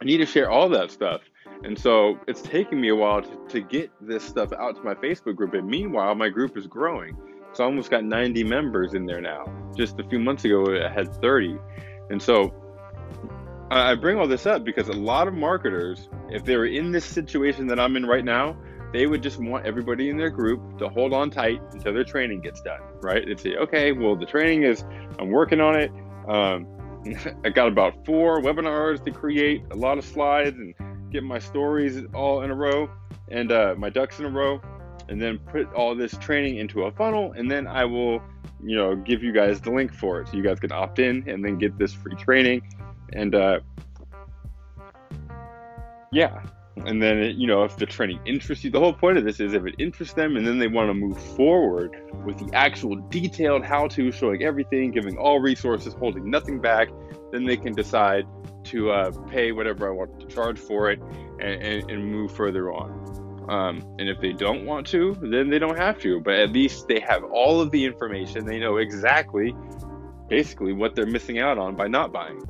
I 0.00 0.04
need 0.04 0.18
to 0.18 0.26
share 0.26 0.50
all 0.50 0.68
that 0.68 0.90
stuff. 0.90 1.22
And 1.64 1.78
so 1.78 2.18
it's 2.28 2.42
taking 2.42 2.80
me 2.80 2.88
a 2.88 2.94
while 2.94 3.22
to, 3.22 3.38
to 3.48 3.60
get 3.60 3.90
this 4.00 4.22
stuff 4.22 4.52
out 4.52 4.76
to 4.76 4.82
my 4.82 4.94
Facebook 4.94 5.36
group. 5.36 5.54
And 5.54 5.66
meanwhile, 5.66 6.14
my 6.14 6.28
group 6.28 6.56
is 6.56 6.66
growing. 6.66 7.16
It's 7.50 7.60
almost 7.60 7.90
got 7.90 8.04
90 8.04 8.44
members 8.44 8.94
in 8.94 9.06
there 9.06 9.20
now. 9.20 9.46
Just 9.76 9.98
a 9.98 10.04
few 10.04 10.18
months 10.18 10.44
ago, 10.44 10.64
it 10.64 10.90
had 10.92 11.12
30. 11.14 11.56
And 12.10 12.20
so 12.20 12.52
I 13.70 13.94
bring 13.94 14.18
all 14.18 14.28
this 14.28 14.46
up 14.46 14.64
because 14.64 14.88
a 14.88 14.92
lot 14.92 15.26
of 15.26 15.34
marketers, 15.34 16.08
if 16.30 16.44
they 16.44 16.56
were 16.56 16.66
in 16.66 16.92
this 16.92 17.04
situation 17.04 17.66
that 17.68 17.80
I'm 17.80 17.96
in 17.96 18.06
right 18.06 18.24
now, 18.24 18.56
they 18.92 19.06
would 19.06 19.22
just 19.22 19.38
want 19.38 19.66
everybody 19.66 20.08
in 20.08 20.16
their 20.16 20.30
group 20.30 20.78
to 20.78 20.88
hold 20.88 21.12
on 21.12 21.30
tight 21.30 21.60
until 21.72 21.92
their 21.92 22.04
training 22.04 22.40
gets 22.40 22.60
done, 22.60 22.80
right? 23.02 23.26
They'd 23.26 23.40
say, 23.40 23.56
okay, 23.56 23.92
well, 23.92 24.14
the 24.14 24.26
training 24.26 24.62
is, 24.62 24.84
I'm 25.18 25.30
working 25.30 25.60
on 25.60 25.80
it. 25.80 25.90
Um, 26.28 26.68
I 27.44 27.50
got 27.50 27.68
about 27.68 28.06
four 28.06 28.40
webinars 28.40 29.04
to 29.04 29.10
create, 29.10 29.62
a 29.72 29.76
lot 29.76 29.98
of 29.98 30.04
slides, 30.04 30.56
and 30.56 30.74
get 31.10 31.24
my 31.24 31.38
stories 31.38 32.04
all 32.14 32.42
in 32.42 32.50
a 32.50 32.54
row 32.54 32.88
and 33.28 33.50
uh, 33.50 33.74
my 33.76 33.90
ducks 33.90 34.20
in 34.20 34.26
a 34.26 34.30
row, 34.30 34.60
and 35.08 35.20
then 35.20 35.38
put 35.38 35.72
all 35.72 35.94
this 35.96 36.16
training 36.18 36.58
into 36.58 36.84
a 36.84 36.92
funnel, 36.92 37.32
and 37.32 37.50
then 37.50 37.66
I 37.66 37.84
will, 37.84 38.22
you 38.62 38.76
know, 38.76 38.94
give 38.94 39.22
you 39.22 39.32
guys 39.32 39.60
the 39.60 39.70
link 39.70 39.92
for 39.92 40.20
it 40.20 40.28
so 40.28 40.36
you 40.36 40.42
guys 40.42 40.60
can 40.60 40.72
opt 40.72 40.98
in 40.98 41.28
and 41.28 41.44
then 41.44 41.58
get 41.58 41.76
this 41.78 41.92
free 41.92 42.14
training. 42.14 42.62
And 43.12 43.34
uh, 43.34 43.60
yeah, 46.12 46.42
and 46.86 47.00
then 47.00 47.18
it, 47.18 47.36
you 47.36 47.46
know 47.46 47.62
if 47.62 47.76
the 47.76 47.86
training 47.86 48.20
interests 48.26 48.64
you 48.64 48.70
the 48.70 48.80
whole 48.80 48.92
point 48.92 49.16
of 49.16 49.24
this 49.24 49.38
is 49.38 49.54
if 49.54 49.64
it 49.64 49.76
interests 49.78 50.14
them 50.14 50.36
and 50.36 50.44
then 50.44 50.58
they 50.58 50.66
want 50.66 50.90
to 50.90 50.94
move 50.94 51.20
forward 51.36 51.96
with 52.24 52.36
the 52.36 52.52
actual 52.52 52.96
detailed 53.10 53.64
how 53.64 53.86
to 53.86 54.10
showing 54.10 54.42
everything 54.42 54.90
giving 54.90 55.16
all 55.16 55.38
resources 55.38 55.94
holding 55.94 56.28
nothing 56.28 56.60
back 56.60 56.88
then 57.30 57.44
they 57.44 57.56
can 57.56 57.72
decide 57.72 58.26
to 58.64 58.90
uh, 58.90 59.12
pay 59.28 59.52
whatever 59.52 59.86
i 59.86 59.90
want 59.90 60.18
to 60.18 60.26
charge 60.26 60.58
for 60.58 60.90
it 60.90 60.98
and, 61.40 61.62
and, 61.62 61.90
and 61.90 62.10
move 62.10 62.32
further 62.32 62.72
on. 62.72 63.12
Um, 63.48 63.82
and 63.98 64.08
if 64.08 64.20
they 64.20 64.32
don't 64.32 64.64
want 64.64 64.86
to 64.88 65.16
then 65.20 65.50
they 65.50 65.58
don't 65.58 65.76
have 65.76 65.98
to. 66.00 66.20
But 66.20 66.34
at 66.34 66.52
least 66.52 66.88
they 66.88 67.00
have 67.00 67.24
all 67.24 67.60
of 67.60 67.70
the 67.70 67.84
information. 67.84 68.46
They 68.46 68.58
know 68.58 68.78
exactly 68.78 69.54
basically 70.28 70.72
what 70.72 70.94
they're 70.94 71.06
missing 71.06 71.38
out 71.38 71.58
on 71.58 71.76
by 71.76 71.86
not 71.86 72.12
buying 72.12 72.40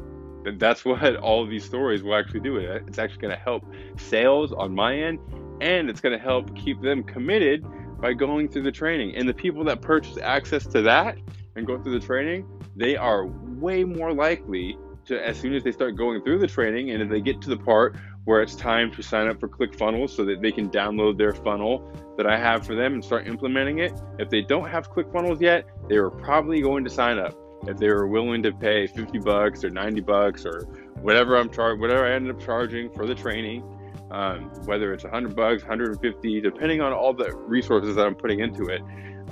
that's 0.59 0.85
what 0.85 1.17
all 1.23 1.47
these 1.47 1.65
stories 1.65 2.03
will 2.03 2.15
actually 2.15 2.41
do. 2.41 2.57
It's 2.57 2.99
actually 2.99 3.21
going 3.21 3.37
to 3.37 3.43
help 3.43 3.65
sales 3.97 4.53
on 4.53 4.75
my 4.75 4.97
end, 4.97 5.19
and 5.61 5.89
it's 5.89 6.01
going 6.01 6.17
to 6.17 6.23
help 6.23 6.55
keep 6.57 6.81
them 6.81 7.03
committed 7.03 7.65
by 8.01 8.13
going 8.13 8.49
through 8.49 8.63
the 8.63 8.73
training. 8.73 9.17
And 9.17 9.29
the 9.29 9.35
people 9.35 9.65
that 9.65 9.81
purchase 9.81 10.19
access 10.23 10.67
to 10.67 10.83
that 10.83 11.17
and 11.57 11.67
go 11.67 11.81
through 11.83 11.99
the 11.99 12.07
training, 12.07 12.47
they 12.77 12.97
are 12.97 13.27
way 13.27 13.85
more 13.85 14.13
likely 14.13 14.77
to, 15.07 15.27
as 15.27 15.39
soon 15.39 15.55
as 15.55 15.63
they 15.63 15.73
start 15.73 15.97
going 15.97 16.23
through 16.23 16.39
the 16.39 16.47
training, 16.47 16.91
and 16.91 17.03
if 17.03 17.09
they 17.09 17.21
get 17.21 17.41
to 17.43 17.51
the 17.51 17.57
part 17.57 17.97
where 18.25 18.41
it's 18.41 18.55
time 18.55 18.91
to 18.91 19.03
sign 19.03 19.29
up 19.29 19.39
for 19.39 19.49
ClickFunnels 19.49 20.11
so 20.11 20.25
that 20.25 20.41
they 20.41 20.51
can 20.51 20.71
download 20.71 21.19
their 21.19 21.35
funnel 21.35 21.93
that 22.17 22.27
I 22.27 22.39
have 22.39 22.67
for 22.67 22.75
them 22.75 22.95
and 22.95 23.05
start 23.05 23.27
implementing 23.27 23.81
it. 23.81 23.93
If 24.19 24.31
they 24.31 24.41
don't 24.41 24.69
have 24.69 24.91
ClickFunnels 24.91 25.41
yet, 25.41 25.67
they 25.89 25.97
are 25.97 26.11
probably 26.11 26.63
going 26.63 26.85
to 26.85 26.91
sign 26.91 27.19
up 27.19 27.39
if 27.69 27.79
they 27.79 27.89
were 27.89 28.07
willing 28.07 28.43
to 28.45 28.53
pay 28.53 28.87
50 28.87 29.19
bucks 29.21 29.65
or 29.65 29.71
90 29.71 30.01
bucks 30.03 30.47
or 30.47 30.63
whatever 31.01 31.37
I'm 31.37 31.51
charging, 31.51 31.81
whatever 31.81 32.07
I 32.07 32.13
ended 32.15 32.35
up 32.37 32.43
charging 32.43 32.91
for 32.93 33.07
the 33.07 33.15
training, 33.15 33.63
um, 34.11 34.51
whether 34.67 34.93
it's 34.93 35.05
100 35.05 35.35
bucks, 35.37 35.63
150, 35.63 36.41
depending 36.41 36.81
on 36.81 36.93
all 36.93 37.13
the 37.15 37.35
resources 37.37 37.97
that 37.97 38.07
I'm 38.07 38.15
putting 38.15 38.41
into 38.41 38.67
it. 38.67 38.83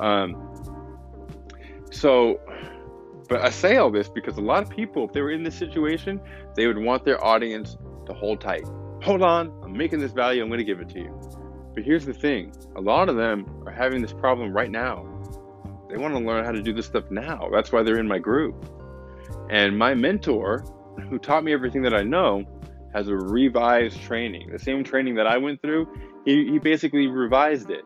Um, 0.01 0.51
So, 1.91 2.41
but 3.29 3.43
I 3.43 3.51
say 3.51 3.77
all 3.77 3.91
this 3.91 4.09
because 4.09 4.39
a 4.39 4.43
lot 4.43 4.63
of 4.63 4.71
people, 4.71 5.05
if 5.07 5.13
they 5.13 5.21
were 5.21 5.31
in 5.31 5.43
this 5.43 5.57
situation, 5.57 6.21
they 6.57 6.67
would 6.67 6.79
want 6.79 7.05
their 7.05 7.23
audience 7.25 7.77
to 8.07 8.15
hold 8.15 8.41
tight. 8.41 8.65
Hold 9.03 9.23
on, 9.23 9.53
I'm 9.63 9.77
making 9.77 10.01
this 10.01 10.13
value, 10.13 10.43
I'm 10.43 10.49
going 10.49 10.59
to 10.59 10.65
give 10.65 10.81
it 10.81 10.89
to 10.91 11.01
you. 11.01 11.21
But 11.75 11.85
here's 11.85 12.07
the 12.07 12.15
thing 12.15 12.53
a 12.77 12.81
lot 12.81 13.09
of 13.09 13.17
them 13.17 13.47
are 13.67 13.73
having 13.73 14.03
this 14.03 14.13
problem 14.13 14.53
right 14.53 14.71
now. 14.71 15.07
They 15.93 15.99
want 15.99 16.15
to 16.15 16.21
learn 16.21 16.43
how 16.43 16.53
to 16.53 16.63
do 16.63 16.73
this 16.73 16.87
stuff 16.87 17.11
now. 17.11 17.51
That's 17.53 17.71
why 17.71 17.83
they're 17.83 17.99
in 17.99 18.09
my 18.09 18.19
group. 18.19 18.65
And 19.51 19.79
my 19.79 19.93
mentor, 19.93 20.65
who 21.11 21.19
taught 21.19 21.45
me 21.45 21.53
everything 21.53 21.83
that 21.83 21.93
I 21.93 22.03
know, 22.03 22.45
has 22.95 23.09
a 23.09 23.15
revised 23.15 24.01
training. 24.01 24.51
The 24.51 24.59
same 24.59 24.85
training 24.85 25.17
that 25.17 25.27
I 25.27 25.37
went 25.37 25.61
through, 25.61 25.87
he, 26.25 26.51
he 26.51 26.59
basically 26.59 27.09
revised 27.09 27.69
it. 27.69 27.85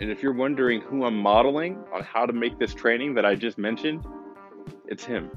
And 0.00 0.10
if 0.10 0.24
you're 0.24 0.32
wondering 0.32 0.80
who 0.80 1.04
I'm 1.04 1.16
modeling 1.16 1.78
on 1.94 2.02
how 2.02 2.26
to 2.26 2.32
make 2.32 2.58
this 2.58 2.74
training 2.74 3.14
that 3.14 3.24
I 3.24 3.36
just 3.36 3.58
mentioned, 3.58 4.04
it's 4.88 5.04
him. 5.04 5.30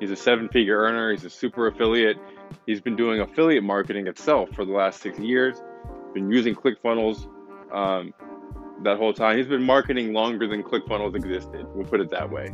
He's 0.00 0.10
a 0.10 0.16
seven 0.16 0.48
figure 0.48 0.78
earner, 0.78 1.12
he's 1.12 1.24
a 1.24 1.30
super 1.30 1.68
affiliate. 1.68 2.16
He's 2.66 2.80
been 2.80 2.96
doing 2.96 3.20
affiliate 3.20 3.62
marketing 3.62 4.08
itself 4.08 4.50
for 4.50 4.64
the 4.64 4.72
last 4.72 5.00
six 5.00 5.16
years, 5.20 5.62
been 6.12 6.28
using 6.28 6.56
ClickFunnels 6.56 7.28
um, 7.72 8.12
that 8.82 8.98
whole 8.98 9.12
time. 9.12 9.36
He's 9.36 9.46
been 9.46 9.62
marketing 9.62 10.12
longer 10.12 10.46
than 10.46 10.62
ClickFunnels 10.62 11.14
existed. 11.14 11.66
We'll 11.74 11.86
put 11.86 12.00
it 12.00 12.10
that 12.10 12.30
way. 12.30 12.52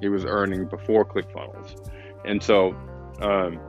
He 0.00 0.08
was 0.08 0.24
earning 0.24 0.66
before 0.66 1.04
ClickFunnels. 1.04 1.90
And 2.24 2.42
so, 2.42 2.74
um, 3.20 3.60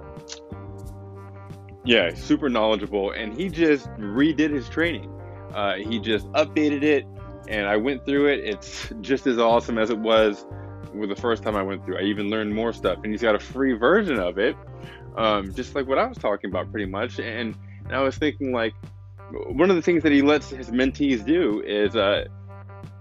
yeah, 1.83 2.13
super 2.13 2.49
knowledgeable. 2.49 3.11
And 3.11 3.35
he 3.35 3.49
just 3.49 3.87
redid 3.97 4.51
his 4.51 4.69
training. 4.69 5.09
Uh, 5.53 5.75
he 5.75 5.99
just 5.99 6.25
updated 6.31 6.83
it, 6.83 7.05
and 7.47 7.67
I 7.67 7.77
went 7.77 8.05
through 8.05 8.27
it. 8.27 8.39
It's 8.39 8.91
just 9.01 9.27
as 9.27 9.37
awesome 9.37 9.77
as 9.77 9.89
it 9.89 9.97
was 9.97 10.45
with 10.93 11.09
the 11.09 11.15
first 11.15 11.43
time 11.43 11.55
I 11.55 11.63
went 11.63 11.85
through. 11.85 11.97
I 11.97 12.03
even 12.03 12.29
learned 12.29 12.53
more 12.53 12.73
stuff, 12.73 12.99
and 13.03 13.11
he's 13.11 13.21
got 13.21 13.35
a 13.35 13.39
free 13.39 13.73
version 13.73 14.19
of 14.19 14.37
it, 14.37 14.55
um, 15.17 15.53
just 15.53 15.75
like 15.75 15.87
what 15.87 15.97
I 15.97 16.07
was 16.07 16.17
talking 16.17 16.49
about, 16.49 16.71
pretty 16.71 16.89
much. 16.89 17.19
And, 17.19 17.55
and 17.85 17.95
I 17.95 18.01
was 18.01 18.17
thinking, 18.17 18.51
like, 18.51 18.73
one 19.31 19.69
of 19.69 19.75
the 19.75 19.81
things 19.81 20.03
that 20.03 20.11
he 20.11 20.21
lets 20.21 20.49
his 20.49 20.69
mentees 20.69 21.25
do 21.25 21.61
is 21.61 21.95
uh, 21.95 22.25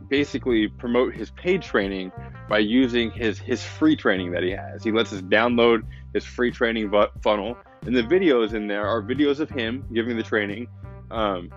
basically 0.08 0.68
promote 0.68 1.14
his 1.14 1.30
paid 1.30 1.62
training 1.62 2.12
by 2.48 2.58
using 2.58 3.10
his 3.10 3.38
his 3.38 3.62
free 3.62 3.96
training 3.96 4.32
that 4.32 4.42
he 4.42 4.50
has. 4.50 4.84
He 4.84 4.92
lets 4.92 5.12
us 5.12 5.22
download 5.22 5.82
his 6.14 6.24
free 6.24 6.50
training 6.50 6.92
funnel, 7.22 7.56
and 7.82 7.96
the 7.96 8.02
videos 8.02 8.54
in 8.54 8.66
there 8.66 8.86
are 8.86 9.02
videos 9.02 9.40
of 9.40 9.50
him 9.50 9.84
giving 9.92 10.16
the 10.16 10.22
training. 10.22 10.68
Um, 11.10 11.50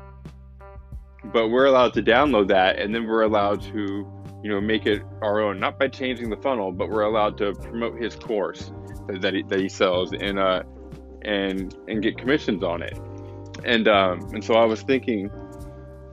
but 1.34 1.50
we're 1.50 1.65
allowed 1.65 1.93
to 1.95 2.03
download 2.03 2.48
that, 2.50 2.79
and 2.79 2.93
then 2.93 3.07
we're 3.07 3.24
allowed 3.24 3.62
to, 3.63 4.07
you 4.43 4.50
know, 4.50 4.62
make 4.62 4.86
it 4.86 5.01
our 5.22 5.41
own. 5.41 5.60
Not 5.60 5.79
by 5.79 5.88
changing 5.88 6.29
the 6.29 6.38
funnel, 6.38 6.72
but 6.72 6.89
we're 6.89 7.03
allowed 7.03 7.38
to 7.39 7.53
promote 7.53 8.01
his 8.01 8.15
course 8.15 8.72
that 9.07 9.34
he, 9.34 9.43
that 9.43 9.60
he 9.60 9.69
sells 9.69 10.13
and 10.13 10.39
uh 10.39 10.63
and 11.24 11.75
and 11.88 12.01
get 12.01 12.17
commissions 12.17 12.63
on 12.63 12.81
it. 12.81 12.98
And 13.63 13.88
um, 13.88 14.19
and 14.33 14.43
so 14.43 14.55
I 14.55 14.65
was 14.65 14.81
thinking, 14.81 15.29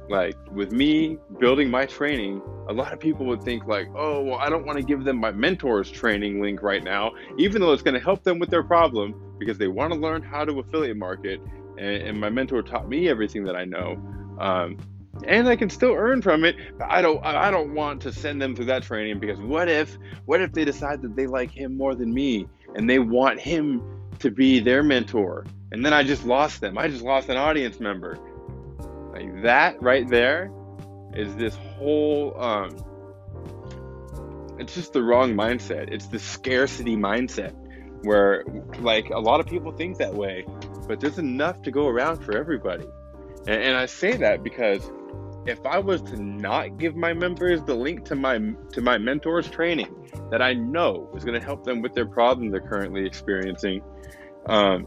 like 0.08 0.36
with 0.50 0.72
me 0.72 1.18
building 1.40 1.70
my 1.70 1.86
training, 1.86 2.40
a 2.68 2.72
lot 2.72 2.92
of 2.92 3.00
people 3.00 3.26
would 3.26 3.42
think 3.42 3.66
like, 3.66 3.88
oh, 3.94 4.22
well, 4.22 4.38
I 4.38 4.48
don't 4.48 4.64
want 4.64 4.78
to 4.78 4.84
give 4.84 5.04
them 5.04 5.18
my 5.18 5.32
mentor's 5.32 5.90
training 5.90 6.40
link 6.40 6.62
right 6.62 6.82
now, 6.82 7.12
even 7.38 7.60
though 7.60 7.72
it's 7.72 7.82
going 7.82 7.94
to 7.94 8.00
help 8.00 8.22
them 8.22 8.38
with 8.38 8.50
their 8.50 8.62
problem 8.62 9.36
because 9.38 9.58
they 9.58 9.68
want 9.68 9.92
to 9.92 9.98
learn 9.98 10.22
how 10.22 10.44
to 10.44 10.60
affiliate 10.60 10.96
market. 10.96 11.40
And, 11.78 12.02
and 12.02 12.20
my 12.20 12.30
mentor 12.30 12.62
taught 12.62 12.88
me 12.88 13.08
everything 13.08 13.44
that 13.44 13.56
I 13.56 13.64
know. 13.64 13.96
Um, 14.38 14.76
and 15.26 15.48
I 15.48 15.56
can 15.56 15.70
still 15.70 15.92
earn 15.92 16.22
from 16.22 16.44
it. 16.44 16.56
But 16.78 16.90
I 16.90 17.02
don't 17.02 17.24
I 17.24 17.50
don't 17.50 17.74
want 17.74 18.00
to 18.02 18.12
send 18.12 18.40
them 18.40 18.54
through 18.54 18.66
that 18.66 18.82
training 18.82 19.20
because 19.20 19.40
what 19.40 19.68
if 19.68 19.96
what 20.24 20.40
if 20.40 20.52
they 20.52 20.64
decide 20.64 21.02
that 21.02 21.16
they 21.16 21.26
like 21.26 21.50
him 21.50 21.76
more 21.76 21.94
than 21.94 22.12
me 22.12 22.46
and 22.74 22.88
they 22.88 22.98
want 22.98 23.40
him 23.40 23.82
to 24.22 24.30
be 24.30 24.60
their 24.60 24.82
mentor 24.82 25.44
and 25.72 25.84
then 25.84 25.94
I 25.94 26.02
just 26.02 26.26
lost 26.26 26.60
them. 26.60 26.76
I 26.76 26.86
just 26.88 27.02
lost 27.02 27.30
an 27.30 27.38
audience 27.38 27.80
member. 27.80 28.18
Like 29.12 29.42
that 29.42 29.82
right 29.82 30.06
there 30.06 30.52
is 31.14 31.34
this 31.36 31.54
whole 31.54 32.38
um 32.40 32.76
it's 34.58 34.74
just 34.74 34.92
the 34.92 35.02
wrong 35.02 35.34
mindset. 35.34 35.90
It's 35.90 36.06
the 36.06 36.18
scarcity 36.18 36.94
mindset 36.94 37.54
where 38.02 38.44
like 38.80 39.08
a 39.08 39.18
lot 39.18 39.40
of 39.40 39.46
people 39.46 39.72
think 39.72 39.96
that 39.96 40.14
way, 40.14 40.46
but 40.86 41.00
there's 41.00 41.18
enough 41.18 41.62
to 41.62 41.70
go 41.70 41.88
around 41.88 42.22
for 42.22 42.36
everybody. 42.36 42.86
And, 43.46 43.62
and 43.62 43.76
I 43.76 43.86
say 43.86 44.16
that 44.18 44.42
because 44.42 44.88
if 45.46 45.64
I 45.66 45.78
was 45.78 46.02
to 46.02 46.22
not 46.22 46.78
give 46.78 46.94
my 46.94 47.12
members 47.12 47.62
the 47.62 47.74
link 47.74 48.04
to 48.06 48.14
my 48.14 48.38
to 48.72 48.80
my 48.80 48.98
mentor's 48.98 49.48
training 49.50 49.94
that 50.30 50.40
I 50.40 50.54
know 50.54 51.10
is 51.14 51.24
going 51.24 51.38
to 51.38 51.44
help 51.44 51.64
them 51.64 51.82
with 51.82 51.94
their 51.94 52.06
problem 52.06 52.50
they're 52.50 52.60
currently 52.60 53.04
experiencing, 53.04 53.82
um, 54.46 54.86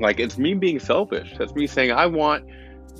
like 0.00 0.20
it's 0.20 0.38
me 0.38 0.54
being 0.54 0.78
selfish. 0.78 1.34
That's 1.36 1.54
me 1.54 1.66
saying 1.66 1.92
I 1.92 2.06
want 2.06 2.44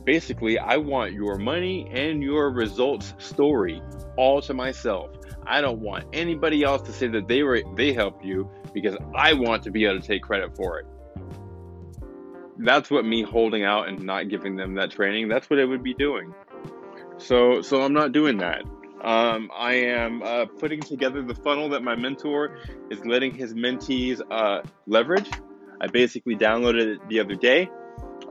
basically 0.05 0.59
I 0.59 0.77
want 0.77 1.13
your 1.13 1.37
money 1.39 1.89
and 1.93 2.23
your 2.23 2.51
results 2.51 3.15
story 3.19 3.81
all 4.17 4.43
to 4.43 4.55
myself. 4.55 5.11
I 5.47 5.61
don't 5.61 5.81
want 5.81 6.07
anybody 6.13 6.65
else 6.65 6.83
to 6.83 6.93
say 6.93 7.07
that 7.09 7.29
they 7.29 7.43
were 7.43 7.63
they 7.77 7.93
helped 7.93 8.25
you 8.25 8.51
because 8.73 8.97
I 9.15 9.35
want 9.35 9.63
to 9.65 9.71
be 9.71 9.85
able 9.85 10.01
to 10.01 10.07
take 10.07 10.23
credit 10.23 10.57
for 10.57 10.81
it. 10.81 10.87
That's 12.59 12.91
what 12.91 13.05
me 13.05 13.23
holding 13.23 13.65
out 13.65 13.89
and 13.89 14.03
not 14.03 14.29
giving 14.29 14.57
them 14.57 14.75
that 14.75 14.91
training, 14.93 15.29
that's 15.29 15.51
what 15.51 15.59
it 15.59 15.67
would 15.67 15.83
be 15.83 15.95
doing. 15.95 16.35
So 17.19 17.63
so 17.63 17.83
I'm 17.83 17.93
not 17.93 18.13
doing 18.13 18.39
that. 18.39 18.63
Um, 19.03 19.51
I 19.55 19.75
am 19.75 20.23
uh, 20.23 20.47
putting 20.47 20.81
together 20.81 21.21
the 21.23 21.35
funnel 21.35 21.69
that 21.71 21.83
my 21.83 21.95
mentor 21.95 22.57
is 22.91 23.05
letting 23.05 23.35
his 23.35 23.53
mentees 23.53 24.23
uh, 24.31 24.63
leverage 24.87 25.31
I 25.81 25.87
basically 25.87 26.37
downloaded 26.37 26.97
it 26.97 27.09
the 27.09 27.21
other 27.21 27.35
day. 27.35 27.69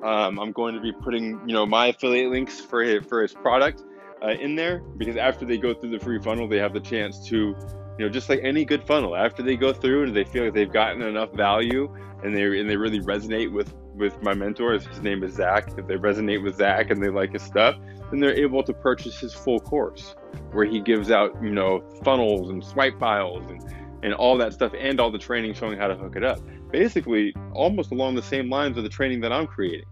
Um, 0.02 0.40
I'm 0.40 0.52
going 0.52 0.76
to 0.76 0.82
be 0.82 0.92
putting, 0.92 1.40
you 1.48 1.54
know, 1.54 1.66
my 1.66 1.88
affiliate 1.88 2.32
links 2.32 2.60
for 2.60 2.82
his, 2.82 3.06
for 3.06 3.22
his 3.22 3.34
product 3.34 3.84
uh, 4.24 4.30
in 4.30 4.56
there 4.56 4.80
because 4.98 5.18
after 5.18 5.46
they 5.46 5.58
go 5.58 5.74
through 5.74 5.92
the 5.92 6.00
free 6.00 6.20
funnel, 6.20 6.48
they 6.48 6.58
have 6.58 6.74
the 6.74 6.80
chance 6.80 7.28
to, 7.28 7.38
you 7.38 7.56
know, 8.00 8.10
just 8.10 8.28
like 8.28 8.40
any 8.44 8.66
good 8.66 8.84
funnel, 8.84 9.16
after 9.16 9.44
they 9.44 9.56
go 9.56 9.72
through 9.72 10.06
and 10.06 10.16
they 10.16 10.24
feel 10.24 10.46
like 10.46 10.54
they've 10.54 10.72
gotten 10.72 11.02
enough 11.04 11.32
value 11.34 11.94
and 12.24 12.36
they 12.36 12.60
and 12.60 12.70
they 12.70 12.76
really 12.76 13.00
resonate 13.02 13.52
with 13.52 13.74
with 13.96 14.22
my 14.22 14.34
mentor, 14.34 14.74
his 14.74 15.02
name 15.02 15.24
is 15.24 15.34
Zach. 15.34 15.70
If 15.78 15.88
they 15.88 15.96
resonate 15.96 16.44
with 16.44 16.58
Zach 16.58 16.90
and 16.90 17.02
they 17.02 17.10
like 17.10 17.34
his 17.34 17.42
stuff, 17.42 17.76
then 18.10 18.20
they're 18.20 18.36
able 18.36 18.64
to 18.64 18.74
purchase 18.74 19.20
his 19.20 19.34
full 19.34 19.60
course 19.60 20.16
where 20.52 20.66
he 20.66 20.80
gives 20.80 21.12
out, 21.12 21.36
you 21.42 21.52
know, 21.52 21.84
funnels 22.04 22.50
and 22.50 22.64
swipe 22.64 23.00
files 23.00 23.44
and 23.50 23.64
and 24.04 24.14
all 24.14 24.38
that 24.38 24.54
stuff 24.54 24.74
and 24.78 25.00
all 25.00 25.10
the 25.10 25.18
training 25.18 25.54
showing 25.54 25.78
how 25.78 25.88
to 25.88 25.96
hook 25.96 26.18
it 26.18 26.26
up 26.26 26.38
basically 26.74 27.34
almost 27.54 27.92
along 27.92 28.16
the 28.16 28.22
same 28.22 28.50
lines 28.50 28.78
of 28.78 28.84
the 28.84 28.90
training 28.90 29.22
that 29.22 29.32
I'm 29.32 29.48
creating. 29.48 29.86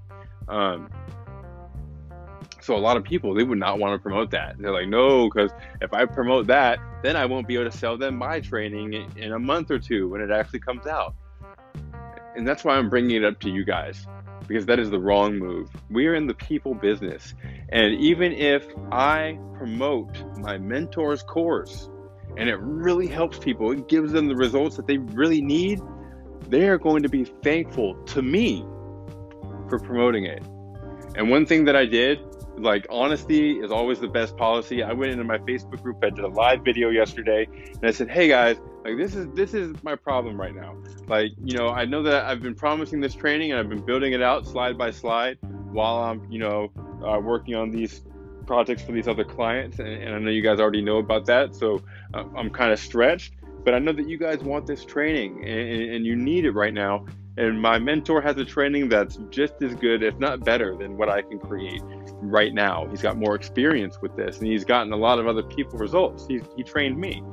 Um, 0.50 0.90
so 2.60 2.76
a 2.76 2.78
lot 2.78 2.98
of 2.98 3.04
people 3.04 3.34
they 3.34 3.44
would 3.44 3.60
not 3.60 3.80
want 3.80 3.94
to 3.94 4.00
promote 4.00 4.32
that. 4.32 4.58
They're 4.58 4.74
like, 4.74 4.90
no, 4.90 5.30
because 5.30 5.52
if 5.80 5.94
I 5.94 6.06
promote 6.06 6.48
that, 6.48 6.80
then 7.04 7.16
I 7.16 7.26
won't 7.26 7.48
be 7.48 7.56
able 7.56 7.70
to 7.70 7.78
sell 7.78 7.98
them 7.98 8.18
my 8.18 8.40
training 8.40 8.94
in 9.16 9.32
a 9.32 9.40
month 9.40 9.72
or 9.72 9.80
two 9.80 10.10
when 10.10 10.22
it 10.22 10.32
actually 10.32 10.60
comes 10.60 10.86
out. 10.88 11.16
And 12.36 12.48
that's 12.48 12.63
why 12.63 12.76
I'm 12.76 12.89
bringing 12.89 13.15
it 13.17 13.26
up 13.26 13.39
to 13.41 13.50
you 13.50 13.65
guys 13.65 14.06
because 14.48 14.65
that 14.65 14.80
is 14.80 14.89
the 14.89 15.00
wrong 15.00 15.38
move. 15.38 15.70
We 15.89 16.08
are 16.08 16.15
in 16.15 16.28
the 16.28 16.34
people 16.34 16.74
business, 16.74 17.36
and 17.70 17.94
even 17.94 18.34
if 18.34 18.65
I 18.91 19.39
promote 19.58 20.17
my 20.38 20.58
mentor's 20.58 21.24
course 21.24 21.89
and 22.38 22.50
it 22.50 22.58
really 22.60 23.08
helps 23.08 23.38
people, 23.38 23.72
it 23.72 23.88
gives 23.88 24.12
them 24.12 24.28
the 24.28 24.36
results 24.36 24.78
that 24.78 24.88
they 24.88 24.98
really 24.98 25.41
need 25.41 25.80
they 26.52 26.67
are 26.67 26.78
going 26.78 27.02
to 27.02 27.10
be 27.10 27.24
thankful 27.24 27.96
to 28.04 28.22
me 28.22 28.62
for 29.70 29.80
promoting 29.80 30.26
it. 30.26 30.44
And 31.15 31.30
one 31.30 31.46
thing 31.46 31.65
that 31.65 31.76
I 31.78 31.86
did, 31.86 32.20
like 32.58 32.86
honesty 32.89 33.60
is 33.60 33.72
always 33.72 34.00
the 34.00 34.10
best 34.10 34.36
policy. 34.36 34.84
I 34.84 34.91
went 34.91 35.13
into 35.13 35.24
my 35.24 35.38
Facebook 35.39 35.82
group, 35.82 36.04
I 36.04 36.10
did 36.10 36.26
a 36.26 36.28
live 36.28 36.63
video 36.63 36.89
yesterday, 36.89 37.48
and 37.52 37.84
I 37.84 37.91
said, 37.91 38.10
"Hey 38.10 38.28
guys, 38.28 38.58
like 38.84 38.98
this 38.98 39.15
is 39.15 39.28
this 39.36 39.54
is 39.54 39.76
my 39.84 39.96
problem 39.96 40.39
right 40.39 40.56
now. 40.56 40.76
Like, 41.08 41.32
you 41.44 41.58
know, 41.58 41.70
I 41.70 41.86
know 41.86 42.02
that 42.04 42.26
I've 42.26 42.41
been 42.41 42.56
promising 42.56 43.00
this 43.00 43.13
training 43.13 43.52
and 43.52 43.60
I've 43.60 43.70
been 43.70 43.86
building 43.86 44.13
it 44.13 44.22
out 44.22 44.48
slide 44.48 44.78
by 44.78 44.91
slide 44.91 45.38
while 45.72 45.98
I'm, 45.98 46.30
you 46.32 46.39
know, 46.39 46.72
uh, 47.06 47.20
working 47.20 47.56
on 47.56 47.70
these 47.70 48.02
projects 48.46 48.82
for 48.82 48.91
these 48.91 49.08
other 49.08 49.24
clients, 49.24 49.80
and, 49.80 49.88
and, 49.88 50.15
I 50.15 50.20
know 50.20 50.30
you 50.30 50.41
guys 50.41 50.60
already 50.60 50.82
know 50.82 50.98
about 50.98 51.26
that. 51.28 51.56
So 51.56 51.82
uh, 52.13 52.26
I'm 52.36 52.50
kind 52.50 52.72
of 52.72 52.80
stretched. 52.80 53.34
But 53.63 53.76
I 53.76 53.80
know 53.80 53.94
that 53.94 54.08
you 54.08 54.17
guys 54.17 54.39
want 54.39 54.65
this 54.65 54.84
training 54.84 55.48
and, 55.48 55.94
and 55.94 56.06
you 56.06 56.15
need 56.15 56.46
it 56.46 56.52
right 56.52 56.74
now. 56.74 57.06
And 57.38 57.62
my 57.62 57.80
mentor 57.80 58.22
has 58.22 58.36
a 58.38 58.46
training 58.46 58.89
that's 58.89 59.17
just 59.30 59.62
as 59.62 59.76
good, 59.76 60.04
if 60.04 60.17
not 60.20 60.44
better, 60.44 60.76
than 60.76 60.98
what 60.98 61.10
I 61.10 61.22
can 61.22 61.39
create 61.39 61.82
right 62.22 62.54
now. 62.54 62.88
He's 62.88 63.02
got 63.02 63.17
more 63.17 63.36
experience 63.36 64.02
with 64.02 64.15
this 64.15 64.39
and 64.39 64.48
he's 64.48 64.65
gotten 64.65 64.91
a 64.91 64.98
lot 64.98 65.20
of 65.20 65.28
other 65.28 65.44
people 65.44 65.78
results. 65.78 66.26
He's, 66.28 66.41
he 66.58 66.63
trained 66.63 66.98
me. 66.98 67.24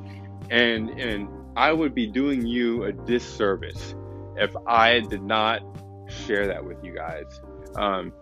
And, 0.50 0.90
and 0.90 1.28
I 1.58 1.72
would 1.72 1.92
be 1.92 2.06
doing 2.06 2.46
you 2.46 2.84
a 2.84 2.92
disservice 2.92 3.96
if 4.36 4.54
I 4.68 5.00
did 5.00 5.24
not 5.24 5.60
share 6.06 6.46
that 6.46 6.64
with 6.64 6.84
you 6.84 6.94
guys. 6.94 7.40
Um, 7.74 8.12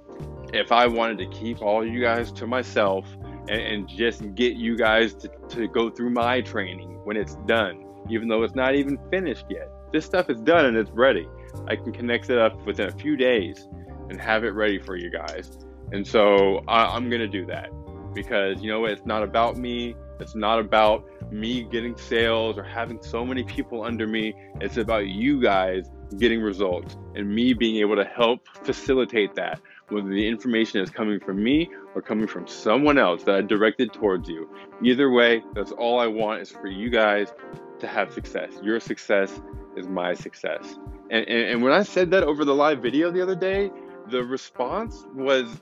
if 0.55 0.73
I 0.73 0.87
wanted 0.87 1.19
to 1.19 1.27
keep 1.27 1.61
all 1.61 1.87
you 1.87 2.01
guys 2.01 2.33
to 2.33 2.47
myself 2.47 3.07
and, 3.51 3.61
and 3.61 3.89
just 3.89 4.35
get 4.35 4.57
you 4.57 4.75
guys 4.75 5.13
to, 5.17 5.29
to 5.51 5.69
go 5.69 5.91
through 5.91 6.11
my 6.11 6.41
training 6.41 6.99
when 7.05 7.19
it's 7.19 7.35
done, 7.47 7.85
even 8.09 8.27
though 8.27 8.43
it's 8.43 8.55
not 8.55 8.75
even 8.75 8.99
finished 9.11 9.45
yet. 9.51 9.69
This 9.93 10.07
stuff 10.07 10.31
is 10.31 10.41
done 10.41 10.65
and 10.65 10.77
it's 10.79 10.91
ready. 10.93 11.29
I 11.69 11.77
can 11.77 11.93
connect 11.93 12.31
it 12.31 12.39
up 12.39 12.65
within 12.65 12.89
a 12.89 12.93
few 12.93 13.19
days 13.19 13.69
and 14.09 14.19
have 14.19 14.45
it 14.45 14.55
ready 14.55 14.79
for 14.79 14.97
you 14.97 15.11
guys. 15.11 15.59
And 15.93 16.07
so 16.07 16.65
I, 16.67 16.87
I'm 16.87 17.11
going 17.11 17.21
to 17.21 17.29
do 17.29 17.45
that 17.47 17.69
because, 18.15 18.63
you 18.63 18.71
know, 18.71 18.87
it's 18.87 19.05
not 19.05 19.23
about 19.23 19.59
me. 19.59 19.95
It's 20.21 20.35
not 20.35 20.59
about 20.59 21.05
me 21.31 21.63
getting 21.63 21.97
sales 21.97 22.59
or 22.59 22.63
having 22.63 23.03
so 23.03 23.25
many 23.25 23.45
people 23.45 23.83
under 23.83 24.07
me. 24.07 24.35
It's 24.61 24.77
about 24.77 25.09
you 25.09 25.41
guys 25.41 25.91
getting 26.19 26.41
results 26.41 26.97
and 27.15 27.29
me 27.29 27.53
being 27.53 27.77
able 27.77 27.97
to 27.97 28.05
help 28.05 28.47
facilitate 28.63 29.35
that, 29.35 29.61
whether 29.89 30.09
the 30.09 30.27
information 30.27 30.81
is 30.81 30.91
coming 30.91 31.21
from 31.21 31.43
me 31.43 31.69
or 31.95 32.03
coming 32.03 32.27
from 32.27 32.47
someone 32.47 32.99
else 32.99 33.25
that 33.25 33.35
I 33.35 33.41
directed 33.41 33.93
towards 33.93 34.29
you. 34.29 34.49
Either 34.83 35.11
way, 35.11 35.43
that's 35.55 35.73
all 35.73 35.99
I 35.99 36.07
want 36.07 36.43
is 36.43 36.51
for 36.51 36.69
you 36.69 36.91
guys 36.91 37.33
to 37.81 37.87
have 37.87 38.13
success. 38.13 38.53
Your 38.63 38.81
success 38.81 39.41
is 39.77 39.87
my 39.87 40.15
success. 40.15 40.79
And, 41.11 41.27
and, 41.29 41.51
and 41.51 41.63
when 41.63 41.73
I 41.73 41.83
said 41.83 42.11
that 42.13 42.23
over 42.23 42.45
the 42.45 42.55
live 42.55 42.81
video 42.81 43.11
the 43.11 43.23
other 43.23 43.37
day, 43.37 43.71
the 44.11 44.23
response 44.23 45.05
was 45.15 45.61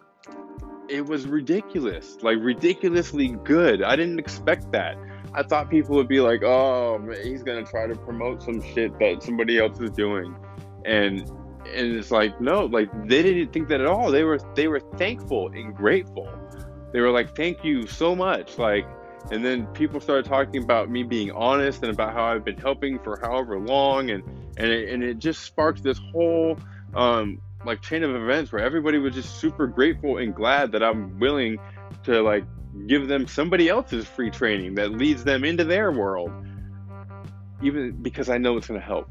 it 0.89 1.07
was 1.07 1.27
ridiculous, 1.27 2.19
like 2.23 2.39
ridiculously 2.41 3.29
good. 3.45 3.83
I 3.83 3.97
didn't 3.97 4.19
expect 4.19 4.73
that. 4.73 4.97
I 5.35 5.43
thought 5.43 5.69
people 5.71 5.97
would 5.97 6.09
be 6.09 6.21
like, 6.21 6.43
"Oh, 6.43 7.01
he's 7.23 7.43
gonna 7.43 7.65
try 7.65 7.87
to 7.87 7.97
promote 7.97 8.43
some 8.43 8.61
shit 8.61 8.99
that 8.99 9.23
somebody 9.23 9.59
else 9.59 9.81
is 9.81 9.91
doing," 9.91 10.35
and 10.85 11.21
and 11.67 11.97
it's 11.97 12.11
like, 12.11 12.41
no, 12.41 12.67
like 12.67 12.91
they 13.09 13.23
didn't 13.23 13.53
think 13.53 13.69
that 13.69 13.81
at 13.81 13.87
all. 13.87 14.11
They 14.11 14.25
were 14.25 14.39
they 14.55 14.69
were 14.69 14.81
thankful 14.97 15.49
and 15.49 15.75
grateful. 15.75 16.29
They 16.93 17.01
were 17.01 17.11
like, 17.11 17.35
"Thank 17.35 17.65
you 17.65 17.87
so 17.87 18.15
much," 18.15 18.59
like. 18.59 18.87
And 19.31 19.43
then 19.43 19.67
people 19.69 20.01
started 20.01 20.27
talking 20.27 20.63
about 20.63 20.91
me 20.91 21.03
being 21.03 21.31
honest 21.33 21.83
and 21.83 21.91
about 21.91 22.13
how 22.13 22.25
I've 22.25 22.45
been 22.45 22.59
helping 22.59 22.99
for 22.99 23.19
however 23.19 23.59
long, 23.59 24.11
and 24.11 24.23
and 24.59 24.71
it, 24.71 24.91
and 24.91 25.03
it 25.03 25.19
just 25.19 25.43
sparked 25.43 25.83
this 25.83 25.99
whole 26.13 26.59
um, 26.95 27.41
like 27.65 27.81
chain 27.83 28.03
of 28.03 28.15
events 28.15 28.53
where 28.53 28.63
everybody 28.63 28.99
was 28.99 29.15
just 29.15 29.37
super 29.37 29.67
grateful 29.67 30.19
and 30.19 30.35
glad 30.35 30.73
that 30.73 30.83
I'm 30.83 31.19
willing 31.19 31.59
to 32.05 32.23
like 32.23 32.45
give 32.87 33.09
them 33.09 33.27
somebody 33.27 33.69
else's 33.69 34.07
free 34.07 34.31
training 34.31 34.75
that 34.75 34.93
leads 34.93 35.25
them 35.25 35.45
into 35.45 35.65
their 35.65 35.93
world 35.93 36.31
even 37.63 37.93
because 38.03 38.29
I 38.29 38.39
know 38.39 38.57
it's 38.57 38.67
going 38.67 38.81
to 38.81 38.87
help. 38.87 39.11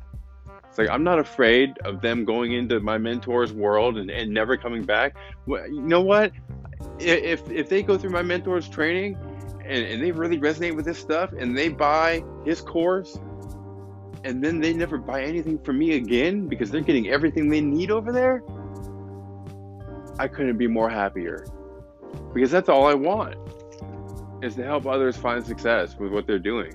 It's 0.68 0.78
like 0.78 0.90
I'm 0.90 1.04
not 1.04 1.20
afraid 1.20 1.78
of 1.80 2.02
them 2.02 2.26
going 2.26 2.54
into 2.54 2.80
my 2.80 2.98
mentor's 2.98 3.54
world 3.54 3.98
and, 3.98 4.10
and 4.10 4.34
never 4.34 4.58
coming 4.58 4.84
back. 4.84 5.16
You 5.48 5.82
know 5.82 6.02
what? 6.02 6.32
If 7.00 7.50
if 7.50 7.70
they 7.70 7.84
go 7.84 7.98
through 7.98 8.10
my 8.10 8.24
mentor's 8.24 8.68
training 8.68 9.18
and, 9.64 9.86
and 9.86 10.04
they 10.04 10.12
really 10.12 10.40
resonate 10.40 10.76
with 10.76 10.86
this 10.86 10.98
stuff 10.98 11.32
and 11.32 11.58
they 11.58 11.70
buy 11.70 12.24
his 12.44 12.62
course 12.62 13.20
and 14.24 14.44
then 14.44 14.60
they 14.60 14.74
never 14.74 14.98
buy 14.98 15.24
anything 15.24 15.60
from 15.60 15.78
me 15.78 15.96
again 15.96 16.48
because 16.48 16.72
they're 16.72 16.82
getting 16.82 17.10
everything 17.10 17.50
they 17.50 17.62
need 17.62 17.92
over 17.92 18.12
there, 18.12 18.42
I 20.20 20.28
couldn't 20.28 20.58
be 20.58 20.68
more 20.68 20.90
happier. 20.90 21.46
Because 22.34 22.52
that's 22.52 22.70
all 22.70 22.86
I 22.86 22.94
want 22.94 23.36
is 24.44 24.56
to 24.56 24.64
help 24.64 24.86
others 24.86 25.18
find 25.18 25.46
success 25.46 25.96
with 25.98 26.12
what 26.12 26.28
they're 26.28 26.40
doing. 26.40 26.74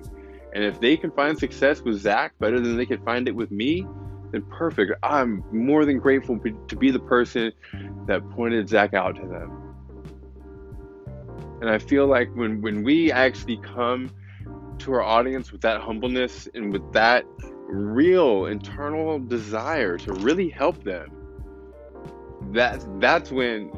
And 0.54 0.64
if 0.64 0.80
they 0.80 0.96
can 0.96 1.10
find 1.10 1.38
success 1.38 1.82
with 1.82 2.00
Zach 2.00 2.32
better 2.38 2.60
than 2.60 2.76
they 2.76 2.86
can 2.86 3.02
find 3.02 3.28
it 3.28 3.34
with 3.34 3.50
me, 3.50 3.86
then 4.32 4.42
perfect. 4.50 4.92
I'm 5.02 5.44
more 5.52 5.84
than 5.84 5.98
grateful 5.98 6.38
to 6.38 6.76
be 6.76 6.90
the 6.90 6.98
person 6.98 7.52
that 8.06 8.28
pointed 8.30 8.68
Zach 8.68 8.94
out 8.94 9.16
to 9.16 9.26
them. 9.26 9.68
And 11.60 11.68
I 11.68 11.78
feel 11.78 12.06
like 12.06 12.34
when, 12.34 12.60
when 12.60 12.82
we 12.82 13.10
actually 13.10 13.58
come 13.58 14.10
to 14.80 14.92
our 14.94 15.02
audience 15.02 15.52
with 15.52 15.60
that 15.62 15.80
humbleness 15.80 16.48
and 16.54 16.72
with 16.72 16.92
that 16.92 17.24
real 17.66 18.46
internal 18.46 19.18
desire 19.18 19.98
to 19.98 20.12
really 20.14 20.48
help 20.48 20.82
them, 20.84 21.10
that's 22.52 22.86
that's 22.98 23.30
when 23.30 23.70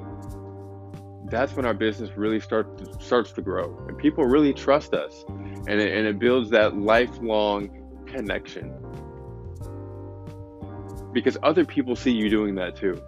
that's 1.31 1.55
when 1.55 1.65
our 1.65 1.75
business 1.75 2.11
really 2.17 2.41
starts 2.41 2.83
to, 2.83 3.05
starts 3.05 3.33
to 3.33 3.43
grow. 3.43 3.77
And 3.89 3.97
people 3.97 4.25
really 4.25 4.53
trust 4.53 4.95
us. 4.95 5.25
And 5.29 5.81
it, 5.81 5.93
and 5.93 6.07
it 6.07 6.19
builds 6.19 6.51
that 6.51 6.77
lifelong 6.77 7.71
connection. 8.07 8.75
Because 11.13 11.39
other 11.43 11.65
people 11.65 11.95
see 11.95 12.11
you 12.11 12.29
doing 12.29 12.57
that 12.57 12.75
too. 12.77 13.01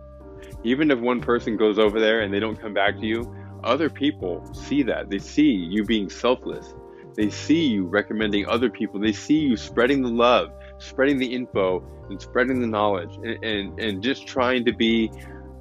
Even 0.62 0.90
if 0.90 1.00
one 1.00 1.20
person 1.20 1.56
goes 1.56 1.78
over 1.78 1.98
there 1.98 2.20
and 2.20 2.32
they 2.32 2.38
don't 2.38 2.60
come 2.60 2.72
back 2.72 2.96
to 3.00 3.06
you 3.06 3.34
other 3.64 3.88
people 3.88 4.44
see 4.52 4.82
that. 4.82 5.10
They 5.10 5.18
see 5.18 5.50
you 5.50 5.84
being 5.84 6.10
selfless 6.10 6.74
they 7.14 7.30
see 7.30 7.66
you 7.66 7.84
recommending 7.86 8.46
other 8.46 8.70
people 8.70 8.98
they 9.00 9.12
see 9.12 9.38
you 9.38 9.56
spreading 9.56 10.02
the 10.02 10.08
love 10.08 10.50
spreading 10.78 11.18
the 11.18 11.26
info 11.26 11.82
and 12.08 12.20
spreading 12.20 12.60
the 12.60 12.66
knowledge 12.66 13.14
and, 13.16 13.44
and, 13.44 13.80
and 13.80 14.02
just 14.02 14.26
trying 14.26 14.64
to 14.64 14.72
be 14.72 15.10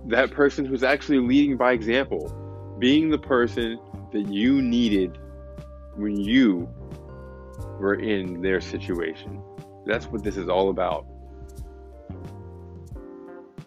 that 0.05 0.31
person 0.31 0.65
who's 0.65 0.83
actually 0.83 1.19
leading 1.19 1.57
by 1.57 1.71
example 1.71 2.37
being 2.79 3.09
the 3.09 3.17
person 3.17 3.79
that 4.11 4.27
you 4.27 4.61
needed 4.61 5.17
when 5.95 6.17
you 6.17 6.67
were 7.79 7.95
in 7.95 8.41
their 8.41 8.59
situation. 8.59 9.41
That's 9.85 10.07
what 10.07 10.23
this 10.23 10.37
is 10.37 10.49
all 10.49 10.69
about. 10.69 11.05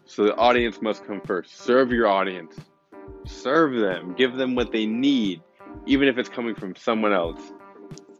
So 0.04 0.24
the 0.24 0.34
audience 0.36 0.80
must 0.82 1.04
come 1.06 1.20
first. 1.20 1.56
Serve 1.56 1.90
your 1.90 2.06
audience. 2.06 2.54
Serve 3.26 3.80
them. 3.80 4.14
Give 4.14 4.34
them 4.34 4.54
what 4.54 4.70
they 4.70 4.86
need, 4.86 5.42
even 5.86 6.08
if 6.08 6.18
it's 6.18 6.28
coming 6.28 6.54
from 6.54 6.76
someone 6.76 7.12
else. 7.12 7.40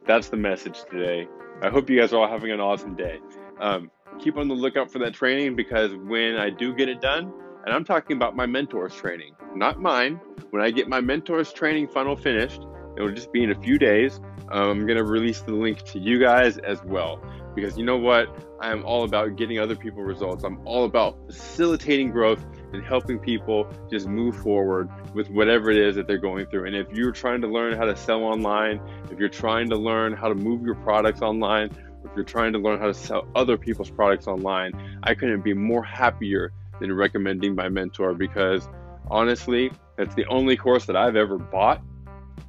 That's 0.06 0.28
the 0.28 0.36
message 0.36 0.82
today. 0.90 1.26
I 1.62 1.70
hope 1.70 1.88
you 1.88 1.98
guys 1.98 2.12
are 2.12 2.20
all 2.20 2.28
having 2.28 2.50
an 2.50 2.60
awesome 2.60 2.94
day. 2.94 3.20
Um, 3.58 3.90
keep 4.18 4.36
on 4.36 4.48
the 4.48 4.54
lookout 4.54 4.90
for 4.90 4.98
that 4.98 5.14
training 5.14 5.56
because 5.56 5.92
when 5.94 6.36
I 6.36 6.50
do 6.50 6.74
get 6.74 6.90
it 6.90 7.00
done, 7.00 7.32
and 7.64 7.74
I'm 7.74 7.84
talking 7.84 8.16
about 8.16 8.36
my 8.36 8.44
mentor's 8.44 8.94
training, 8.94 9.34
not 9.54 9.80
mine. 9.80 10.20
When 10.50 10.60
I 10.60 10.70
get 10.70 10.88
my 10.88 11.00
mentor's 11.00 11.52
training 11.54 11.88
funnel 11.88 12.16
finished, 12.16 12.60
it 12.96 13.02
will 13.02 13.14
just 13.14 13.32
be 13.32 13.42
in 13.42 13.50
a 13.50 13.58
few 13.60 13.78
days. 13.78 14.20
Um, 14.50 14.70
I'm 14.70 14.86
going 14.86 14.98
to 14.98 15.04
release 15.04 15.40
the 15.40 15.54
link 15.54 15.82
to 15.84 15.98
you 15.98 16.20
guys 16.20 16.58
as 16.58 16.82
well. 16.84 17.18
Because 17.54 17.78
you 17.78 17.84
know 17.84 17.96
what? 17.96 18.28
I 18.60 18.72
am 18.72 18.84
all 18.84 19.04
about 19.04 19.36
getting 19.36 19.58
other 19.58 19.74
people 19.74 20.02
results. 20.02 20.44
I'm 20.44 20.60
all 20.66 20.84
about 20.84 21.16
facilitating 21.26 22.10
growth 22.10 22.44
and 22.74 22.84
helping 22.84 23.18
people 23.18 23.68
just 23.90 24.06
move 24.06 24.36
forward 24.36 24.90
with 25.14 25.30
whatever 25.30 25.70
it 25.70 25.76
is 25.76 25.94
that 25.96 26.06
they're 26.06 26.18
going 26.18 26.46
through. 26.46 26.66
And 26.66 26.76
if 26.76 26.92
you're 26.92 27.12
trying 27.12 27.40
to 27.42 27.46
learn 27.46 27.76
how 27.76 27.84
to 27.84 27.96
sell 27.96 28.24
online, 28.24 28.80
if 29.10 29.18
you're 29.18 29.28
trying 29.28 29.70
to 29.70 29.76
learn 29.76 30.12
how 30.12 30.28
to 30.28 30.34
move 30.34 30.62
your 30.62 30.74
products 30.74 31.22
online, 31.22 31.70
if 32.04 32.10
you're 32.14 32.24
trying 32.24 32.52
to 32.52 32.58
learn 32.58 32.78
how 32.78 32.88
to 32.88 32.94
sell 32.94 33.26
other 33.34 33.56
people's 33.56 33.90
products 33.90 34.26
online, 34.26 34.72
I 35.02 35.14
couldn't 35.14 35.42
be 35.42 35.54
more 35.54 35.82
happier 35.82 36.52
than 36.80 36.92
recommending 36.92 37.54
my 37.54 37.68
mentor 37.68 38.12
because 38.12 38.68
honestly, 39.08 39.70
that's 39.96 40.14
the 40.14 40.26
only 40.26 40.56
course 40.56 40.86
that 40.86 40.96
I've 40.96 41.16
ever 41.16 41.38
bought. 41.38 41.80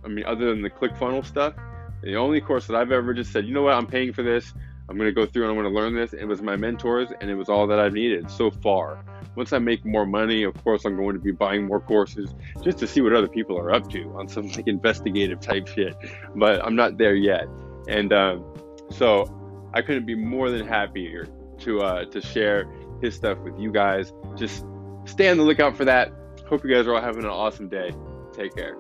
I 0.04 0.08
mean, 0.08 0.26
other 0.26 0.50
than 0.50 0.62
the 0.62 0.70
ClickFunnels 0.70 1.26
stuff, 1.26 1.54
the 2.02 2.16
only 2.16 2.42
course 2.42 2.68
that 2.68 2.76
I've 2.76 2.92
ever 2.92 3.14
just 3.14 3.32
said, 3.32 3.46
you 3.46 3.54
know 3.54 3.64
what, 3.64 3.74
I'm 3.74 3.88
paying 3.88 4.14
for 4.14 4.24
this. 4.24 4.54
I'm 4.88 4.98
going 4.98 5.10
to 5.10 5.14
go 5.14 5.26
through 5.26 5.44
and 5.44 5.52
I'm 5.52 5.58
going 5.58 5.74
to 5.74 5.80
learn 5.80 5.96
this. 5.96 6.14
It 6.14 6.26
was 6.26 6.42
my 6.42 6.56
mentors 6.56 7.10
and 7.20 7.30
it 7.30 7.36
was 7.36 7.50
all 7.50 7.68
that 7.68 7.80
I've 7.80 7.94
needed 7.94 8.30
so 8.30 8.52
far. 8.52 9.04
Once 9.36 9.52
I 9.52 9.60
make 9.60 9.84
more 9.86 10.06
money, 10.06 10.44
of 10.44 10.54
course, 10.64 10.86
I'm 10.86 10.96
going 10.96 11.16
to 11.16 11.22
be 11.22 11.32
buying 11.32 11.66
more 11.66 11.80
courses 11.80 12.34
just 12.64 12.78
to 12.80 12.88
see 12.88 13.02
what 13.02 13.14
other 13.14 13.28
people 13.28 13.58
are 13.58 13.74
up 13.74 13.90
to 13.92 14.14
on 14.16 14.28
some 14.28 14.48
like 14.50 14.68
investigative 14.68 15.40
type 15.40 15.68
shit. 15.68 15.96
But 16.36 16.64
I'm 16.64 16.76
not 16.76 16.98
there 16.98 17.16
yet. 17.16 17.48
And 17.88 18.14
um, 18.14 18.46
so 18.92 19.26
I 19.74 19.82
couldn't 19.82 20.06
be 20.06 20.16
more 20.16 20.50
than 20.50 20.66
happier 20.68 21.28
to 21.60 21.82
uh, 21.82 22.06
to 22.06 22.22
share 22.22 22.70
his 23.02 23.16
stuff 23.16 23.38
with 23.40 23.60
you 23.60 23.72
guys. 23.72 24.14
Just 24.36 24.66
stay 25.06 25.30
on 25.30 25.38
the 25.38 25.44
lookout 25.44 25.76
for 25.76 25.86
that. 25.86 26.12
Hope 26.48 26.64
you 26.64 26.74
guys 26.74 26.88
are 26.88 26.96
all 26.96 27.02
having 27.02 27.24
an 27.24 27.30
awesome 27.30 27.68
day. 27.68 27.94
Take 28.34 28.56
care. 28.56 28.78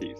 Peace. 0.00 0.18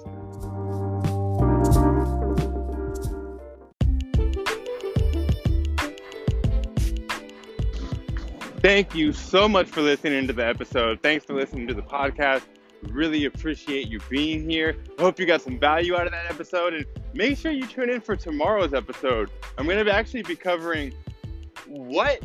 Thank 8.65 8.95
you 8.95 9.13
so 9.13 9.47
much 9.47 9.69
for 9.69 9.83
listening 9.83 10.27
to 10.27 10.33
the 10.33 10.47
episode. 10.47 11.03
Thanks 11.03 11.27
for 11.27 11.35
listening 11.35 11.67
to 11.67 11.75
the 11.75 11.83
podcast. 11.83 12.45
Really 12.85 13.27
appreciate 13.27 13.89
you 13.89 14.01
being 14.09 14.49
here. 14.49 14.75
Hope 14.99 15.19
you 15.19 15.27
got 15.27 15.43
some 15.43 15.61
value 15.61 15.95
out 15.95 16.07
of 16.07 16.13
that 16.13 16.31
episode. 16.31 16.73
And 16.73 16.87
make 17.13 17.37
sure 17.37 17.53
you 17.53 17.67
tune 17.67 17.91
in 17.91 18.01
for 18.01 18.17
tomorrow's 18.17 18.73
episode. 18.73 19.31
I'm 19.59 19.67
going 19.67 19.85
to 19.85 19.95
actually 19.95 20.23
be 20.23 20.35
covering 20.35 20.95
what 21.67 22.25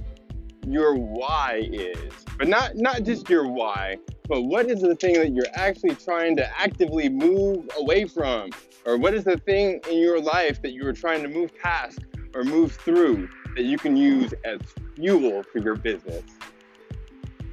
your 0.66 0.96
why 0.96 1.68
is, 1.74 2.14
but 2.38 2.48
not 2.48 2.78
not 2.78 3.04
just 3.04 3.30
your 3.30 3.46
why, 3.46 3.98
but 4.30 4.44
what 4.44 4.72
is 4.72 4.80
the 4.80 4.96
thing 4.96 5.16
that 5.16 5.34
you're 5.34 5.44
actually 5.56 5.96
trying 5.96 6.38
to 6.38 6.58
actively 6.58 7.10
move 7.10 7.70
away 7.78 8.06
from, 8.06 8.52
or 8.86 8.96
what 8.96 9.14
is 9.14 9.26
the 9.26 9.36
thing 9.40 9.82
in 9.92 9.98
your 9.98 10.22
life 10.22 10.62
that 10.62 10.72
you 10.72 10.88
are 10.88 10.94
trying 10.94 11.22
to 11.22 11.28
move 11.28 11.52
past 11.62 12.00
or 12.34 12.46
move 12.46 12.72
through 12.72 13.28
that 13.60 13.66
you 13.66 13.78
can 13.78 13.98
use 13.98 14.34
as 14.46 14.62
fuel 14.96 15.44
for 15.44 15.60
your 15.60 15.76
business. 15.76 16.24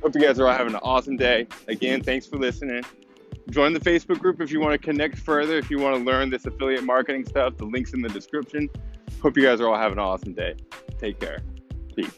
Hope 0.00 0.14
you 0.14 0.20
guys 0.20 0.38
are 0.38 0.46
all 0.46 0.52
having 0.52 0.72
an 0.72 0.80
awesome 0.84 1.16
day. 1.16 1.48
Again, 1.66 2.00
thanks 2.00 2.24
for 2.26 2.36
listening. 2.36 2.84
Join 3.50 3.72
the 3.72 3.80
Facebook 3.80 4.20
group 4.20 4.40
if 4.40 4.52
you 4.52 4.60
want 4.60 4.72
to 4.72 4.78
connect 4.78 5.18
further, 5.18 5.58
if 5.58 5.68
you 5.68 5.80
want 5.80 5.96
to 5.96 6.04
learn 6.04 6.30
this 6.30 6.46
affiliate 6.46 6.84
marketing 6.84 7.24
stuff. 7.26 7.56
The 7.56 7.64
link's 7.64 7.92
in 7.92 8.02
the 8.02 8.08
description. 8.08 8.70
Hope 9.20 9.36
you 9.36 9.42
guys 9.42 9.60
are 9.60 9.66
all 9.66 9.76
having 9.76 9.98
an 9.98 10.04
awesome 10.04 10.32
day. 10.32 10.54
Take 11.00 11.18
care. 11.18 11.40
Peace. 11.96 12.16